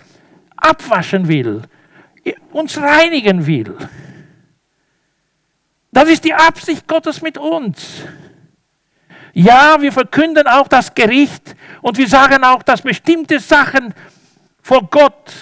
abwaschen 0.56 1.28
will, 1.28 1.64
uns 2.52 2.78
reinigen 2.78 3.46
will. 3.48 3.76
Das 5.92 6.08
ist 6.08 6.24
die 6.24 6.34
Absicht 6.34 6.88
Gottes 6.88 7.24
mit 7.24 7.40
uns. 7.40 8.04
Ja, 9.34 9.78
wir 9.80 9.92
verkünden 9.92 10.48
auch 10.48 10.68
das 10.68 10.94
Gericht 10.94 11.56
und 11.82 11.98
wir 11.98 12.08
sagen 12.08 12.44
auch, 12.44 12.64
dass 12.64 12.82
bestimmte 12.82 13.40
Sachen 13.40 13.94
vor 14.62 14.84
Gott 14.90 15.34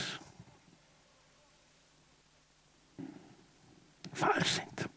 falsch 4.14 4.50
sind. 4.50 4.90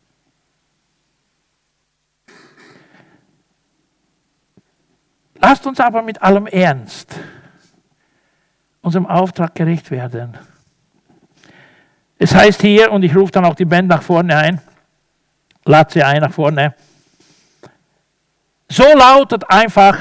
Lasst 5.40 5.66
uns 5.66 5.80
aber 5.80 6.02
mit 6.02 6.20
allem 6.22 6.46
Ernst 6.46 7.18
unserem 8.82 9.06
Auftrag 9.06 9.54
gerecht 9.54 9.90
werden. 9.90 10.36
Es 12.18 12.34
heißt 12.34 12.60
hier, 12.60 12.92
und 12.92 13.02
ich 13.02 13.16
rufe 13.16 13.32
dann 13.32 13.44
auch 13.44 13.54
die 13.54 13.64
Band 13.64 13.88
nach 13.88 14.02
vorne 14.02 14.36
ein, 14.36 14.60
lade 15.64 15.92
sie 15.92 16.02
ein 16.02 16.20
nach 16.20 16.32
vorne. 16.32 16.74
So 18.80 18.96
lautet 18.96 19.44
einfach 19.50 19.98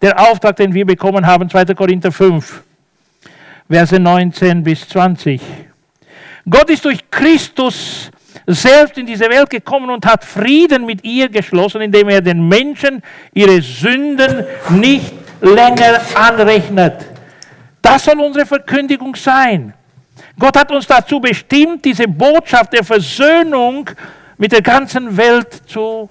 der 0.00 0.16
Auftrag, 0.20 0.54
den 0.54 0.72
wir 0.72 0.86
bekommen 0.86 1.26
haben, 1.26 1.50
2. 1.50 1.74
Korinther 1.74 2.12
5, 2.12 2.62
Verse 3.68 3.98
19 3.98 4.62
bis 4.62 4.88
20. 4.88 5.40
Gott 6.48 6.70
ist 6.70 6.84
durch 6.84 7.00
Christus 7.10 8.08
selbst 8.46 8.96
in 8.98 9.06
diese 9.06 9.28
Welt 9.28 9.50
gekommen 9.50 9.90
und 9.90 10.06
hat 10.06 10.24
Frieden 10.24 10.86
mit 10.86 11.02
ihr 11.02 11.28
geschlossen, 11.28 11.80
indem 11.80 12.08
er 12.08 12.20
den 12.20 12.46
Menschen 12.46 13.02
ihre 13.34 13.60
Sünden 13.60 14.44
nicht 14.68 15.12
länger 15.40 16.00
anrechnet. 16.14 17.04
Das 17.82 18.04
soll 18.04 18.20
unsere 18.20 18.46
Verkündigung 18.46 19.16
sein. 19.16 19.74
Gott 20.38 20.56
hat 20.56 20.70
uns 20.70 20.86
dazu 20.86 21.18
bestimmt, 21.18 21.84
diese 21.84 22.06
Botschaft 22.06 22.74
der 22.74 22.84
Versöhnung 22.84 23.90
mit 24.38 24.52
der 24.52 24.62
ganzen 24.62 25.16
Welt 25.16 25.62
zu 25.66 26.08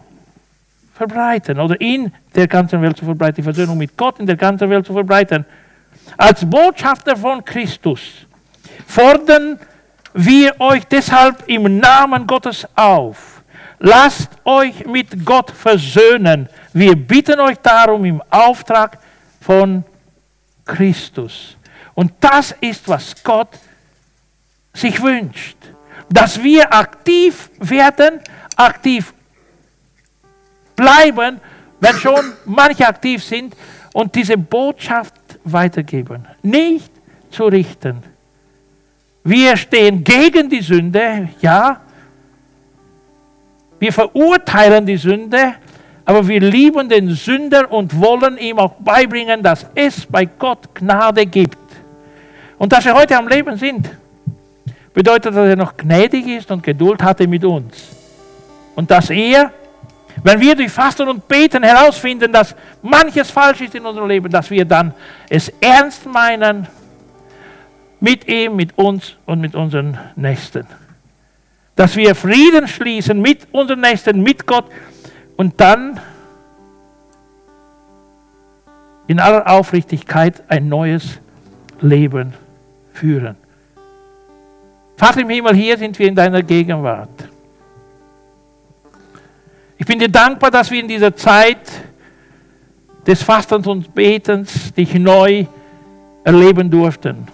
verbreiten 1.00 1.58
oder 1.62 1.80
in 1.80 2.12
der 2.36 2.46
ganzen 2.46 2.82
Welt 2.82 2.98
zu 2.98 3.06
verbreiten, 3.06 3.38
die 3.38 3.44
Versöhnung 3.44 3.78
mit 3.78 3.96
Gott 3.96 4.20
in 4.20 4.26
der 4.26 4.36
ganzen 4.36 4.70
Welt 4.70 4.86
zu 4.86 4.92
verbreiten. 4.92 5.46
Als 6.18 6.48
Botschafter 6.48 7.16
von 7.16 7.44
Christus 7.44 8.02
fordern 8.86 9.58
wir 10.14 10.60
euch 10.60 10.84
deshalb 10.86 11.48
im 11.48 11.80
Namen 11.80 12.28
Gottes 12.28 12.68
auf. 12.76 13.42
Lasst 13.80 14.30
euch 14.44 14.86
mit 14.86 15.26
Gott 15.26 15.52
versöhnen. 15.52 16.50
Wir 16.74 16.98
bitten 16.98 17.40
euch 17.40 17.58
darum 17.60 18.04
im 18.04 18.22
Auftrag 18.30 18.98
von 19.40 19.86
Christus. 20.66 21.56
Und 21.94 22.12
das 22.20 22.54
ist, 22.60 22.90
was 22.90 23.16
Gott 23.24 23.58
sich 24.74 25.02
wünscht. 25.02 25.56
Dass 26.10 26.44
wir 26.44 26.74
aktiv 26.74 27.50
werden, 27.60 28.20
aktiv 28.58 29.14
bleiben, 30.80 31.40
wenn 31.80 31.94
schon 31.94 32.34
manche 32.46 32.88
aktiv 32.88 33.24
sind 33.24 33.56
und 33.94 34.16
diese 34.16 34.38
Botschaft 34.38 35.14
weitergeben. 35.44 36.26
Nicht 36.42 36.92
zu 37.32 37.46
richten, 37.46 38.04
wir 39.24 39.58
stehen 39.58 40.04
gegen 40.04 40.50
die 40.50 40.62
Sünde, 40.62 41.30
ja. 41.42 41.82
Wir 43.78 43.94
verurteilen 43.94 44.86
die 44.86 44.98
Sünde, 44.98 45.54
aber 46.06 46.28
wir 46.28 46.42
lieben 46.42 46.90
den 46.90 47.10
Sünder 47.10 47.72
und 47.72 47.98
wollen 48.00 48.38
ihm 48.38 48.60
auch 48.60 48.74
beibringen, 48.80 49.44
dass 49.44 49.66
es 49.76 50.06
bei 50.06 50.26
Gott 50.26 50.74
Gnade 50.74 51.26
gibt. 51.26 51.58
Und 52.58 52.74
dass 52.74 52.84
wir 52.86 52.94
heute 52.94 53.16
am 53.18 53.28
Leben 53.28 53.56
sind, 53.56 53.90
bedeutet, 54.94 55.36
dass 55.36 55.48
er 55.48 55.56
noch 55.56 55.78
gnädig 55.78 56.28
ist 56.28 56.52
und 56.52 56.64
Geduld 56.64 57.02
hatte 57.02 57.28
mit 57.28 57.46
uns. 57.46 57.90
Und 58.76 58.90
dass 58.90 59.10
er, 59.10 59.52
wenn 60.24 60.40
wir 60.40 60.56
durch 60.56 60.72
Fasten 60.72 61.08
und 61.08 61.28
Beten 61.28 61.64
herausfinden, 61.64 62.32
dass 62.32 62.56
manches 62.82 63.32
falsch 63.32 63.62
ist 63.62 63.76
in 63.76 63.86
unserem 63.86 64.08
Leben, 64.08 64.30
dass 64.30 64.50
wir 64.50 64.66
dann 64.66 64.94
es 65.30 65.50
ernst 65.62 66.06
meinen 66.06 66.68
mit 68.00 68.28
ihm, 68.28 68.56
mit 68.56 68.78
uns 68.78 69.16
und 69.26 69.42
mit 69.42 69.56
unseren 69.56 69.98
Nächsten. 70.16 70.66
Dass 71.76 71.96
wir 71.96 72.16
Frieden 72.16 72.68
schließen 72.68 73.22
mit 73.22 73.48
unseren 73.52 73.82
Nächsten, 73.82 74.22
mit 74.22 74.46
Gott 74.46 74.66
und 75.38 75.60
dann 75.60 76.00
in 79.08 79.20
aller 79.20 79.50
Aufrichtigkeit 79.50 80.44
ein 80.50 80.68
neues 80.70 81.20
Leben 81.82 82.34
führen. 82.94 83.36
Vater 84.98 85.22
im 85.22 85.30
Himmel, 85.30 85.56
hier 85.56 85.78
sind 85.78 85.98
wir 85.98 86.08
in 86.08 86.16
deiner 86.16 86.44
Gegenwart. 86.44 87.10
Ich 89.82 89.86
bin 89.86 89.98
dir 89.98 90.10
dankbar, 90.10 90.52
dass 90.52 90.70
wir 90.70 90.82
in 90.82 90.90
dieser 90.90 91.16
Zeit 91.16 91.58
des 93.08 93.24
Fastens 93.24 93.66
und 93.66 93.96
Betens 93.96 94.74
dich 94.74 94.94
neu 94.94 95.46
erleben 96.26 96.70
durften. 96.70 97.26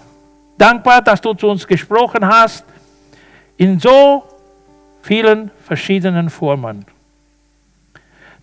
Dankbar, 0.55 1.01
dass 1.01 1.19
du 1.19 1.33
zu 1.33 1.47
uns 1.47 1.65
gesprochen 1.65 2.23
hast 2.23 2.63
in 3.57 3.79
so 3.79 4.25
vielen 5.01 5.49
verschiedenen 5.65 6.29
Formen. 6.29 6.85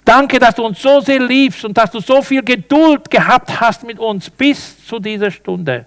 Danke, 0.05 0.41
dass 0.41 0.57
du 0.57 0.65
uns 0.65 0.83
so 0.83 0.99
sehr 0.99 1.21
liebst 1.21 1.65
und 1.65 1.79
dass 1.79 1.93
du 1.93 2.01
so 2.01 2.23
viel 2.23 2.43
Geduld 2.43 3.09
gehabt 3.09 3.61
hast 3.61 3.85
mit 3.85 4.01
uns 4.01 4.29
bis 4.29 4.85
zu 4.85 4.99
dieser 4.99 5.31
Stunde. 5.31 5.87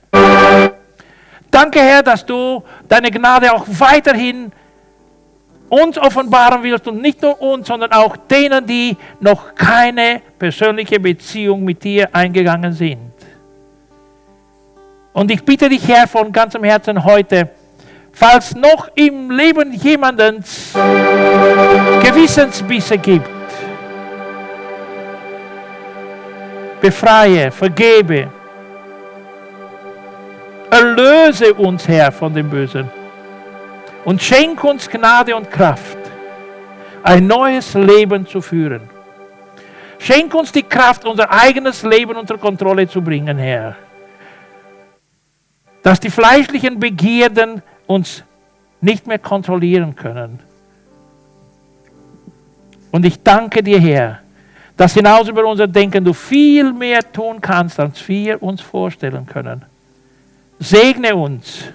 danke, 1.52 1.82
Herr, 1.82 2.02
dass 2.02 2.26
du 2.26 2.64
deine 2.88 3.12
Gnade 3.12 3.52
auch 3.54 3.66
weiterhin 3.68 4.54
uns 5.70 5.98
offenbaren 5.98 6.64
willst 6.64 6.88
und 6.88 7.02
nicht 7.02 7.22
nur 7.22 7.42
uns, 7.42 7.68
sondern 7.68 7.92
auch 7.92 8.16
denen, 8.18 8.66
die 8.66 8.96
noch 9.20 9.56
keine 9.56 10.22
persönliche 10.38 11.00
Beziehung 11.00 11.64
mit 11.64 11.84
dir 11.84 12.10
eingegangen 12.14 12.72
sind. 12.74 13.14
Und 15.14 15.32
ich 15.32 15.44
bitte 15.44 15.70
dich, 15.70 15.88
Herr, 15.88 16.08
von 16.08 16.32
ganzem 16.32 16.64
Herzen 16.64 17.04
heute, 17.04 17.50
falls 18.12 18.54
noch 18.56 18.90
im 18.96 19.32
Leben 19.32 19.72
jemandens 19.74 20.74
Gewissensbisse 22.04 22.98
gibt, 22.98 23.30
befreie, 26.82 27.50
vergebe, 27.50 28.28
erlöse 30.70 31.54
uns, 31.54 31.88
Herr, 31.88 32.12
von 32.12 32.34
dem 32.34 32.50
Bösen 32.50 32.90
und 34.06 34.22
schenk 34.22 34.64
uns 34.64 34.90
Gnade 34.90 35.36
und 35.36 35.52
Kraft, 35.52 35.98
ein 37.04 37.28
neues 37.28 37.74
Leben 37.74 38.26
zu 38.26 38.40
führen. 38.40 38.82
Schenk 40.00 40.34
uns 40.36 40.52
die 40.52 40.64
Kraft, 40.64 41.06
unser 41.06 41.32
eigenes 41.32 41.84
Leben 41.84 42.16
unter 42.16 42.38
Kontrolle 42.38 42.88
zu 42.88 43.02
bringen, 43.02 43.38
Herr. 43.38 43.76
Dass 45.82 46.00
die 46.00 46.10
fleischlichen 46.10 46.80
Begierden 46.80 47.62
uns 47.88 48.24
nicht 48.82 49.08
mehr 49.08 49.20
kontrollieren 49.20 49.96
können. 49.96 50.40
Und 52.92 53.06
ich 53.06 53.22
danke 53.22 53.64
dir, 53.64 53.80
Herr, 53.80 54.20
dass 54.78 54.94
hinaus 54.94 55.28
über 55.28 55.46
unser 55.46 55.68
Denken 55.68 56.04
du 56.04 56.14
viel 56.14 56.72
mehr 56.72 57.12
tun 57.12 57.42
kannst, 57.42 57.80
als 57.80 58.08
wir 58.08 58.42
uns 58.42 58.62
vorstellen 58.62 59.26
können. 59.26 59.66
Segne 60.60 61.16
uns 61.16 61.66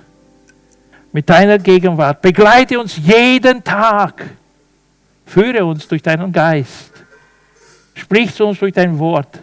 mit 1.13 1.29
deiner 1.29 1.59
Gegenwart. 1.59 2.23
Begleite 2.23 2.79
uns 2.79 2.97
jeden 2.97 3.63
Tag. 3.65 4.25
Führe 5.27 5.65
uns 5.65 5.87
durch 5.89 6.03
deinen 6.03 6.33
Geist. 6.33 6.91
Sprich 7.95 8.35
zu 8.35 8.47
uns 8.47 8.59
durch 8.59 8.73
dein 8.73 8.99
Wort. 8.99 9.41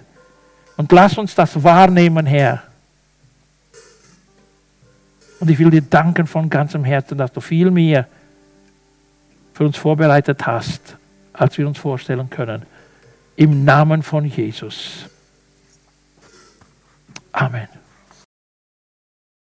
Und 0.75 0.91
lass 0.91 1.17
uns 1.17 1.35
das 1.35 1.63
wahrnehmen, 1.63 2.25
Herr. 2.25 2.63
Und 5.39 5.49
ich 5.49 5.59
will 5.59 5.69
dir 5.69 5.81
danken 5.81 6.25
von 6.25 6.49
ganzem 6.49 6.83
Herzen, 6.83 7.17
dass 7.17 7.31
du 7.31 7.41
viel 7.41 7.71
mehr 7.71 8.07
für 9.53 9.65
uns 9.65 9.77
vorbereitet 9.77 10.45
hast, 10.45 10.97
als 11.33 11.57
wir 11.57 11.67
uns 11.67 11.77
vorstellen 11.77 12.29
können. 12.29 12.63
Im 13.35 13.63
Namen 13.65 14.01
von 14.03 14.25
Jesus. 14.25 15.05
Amen. 17.31 17.67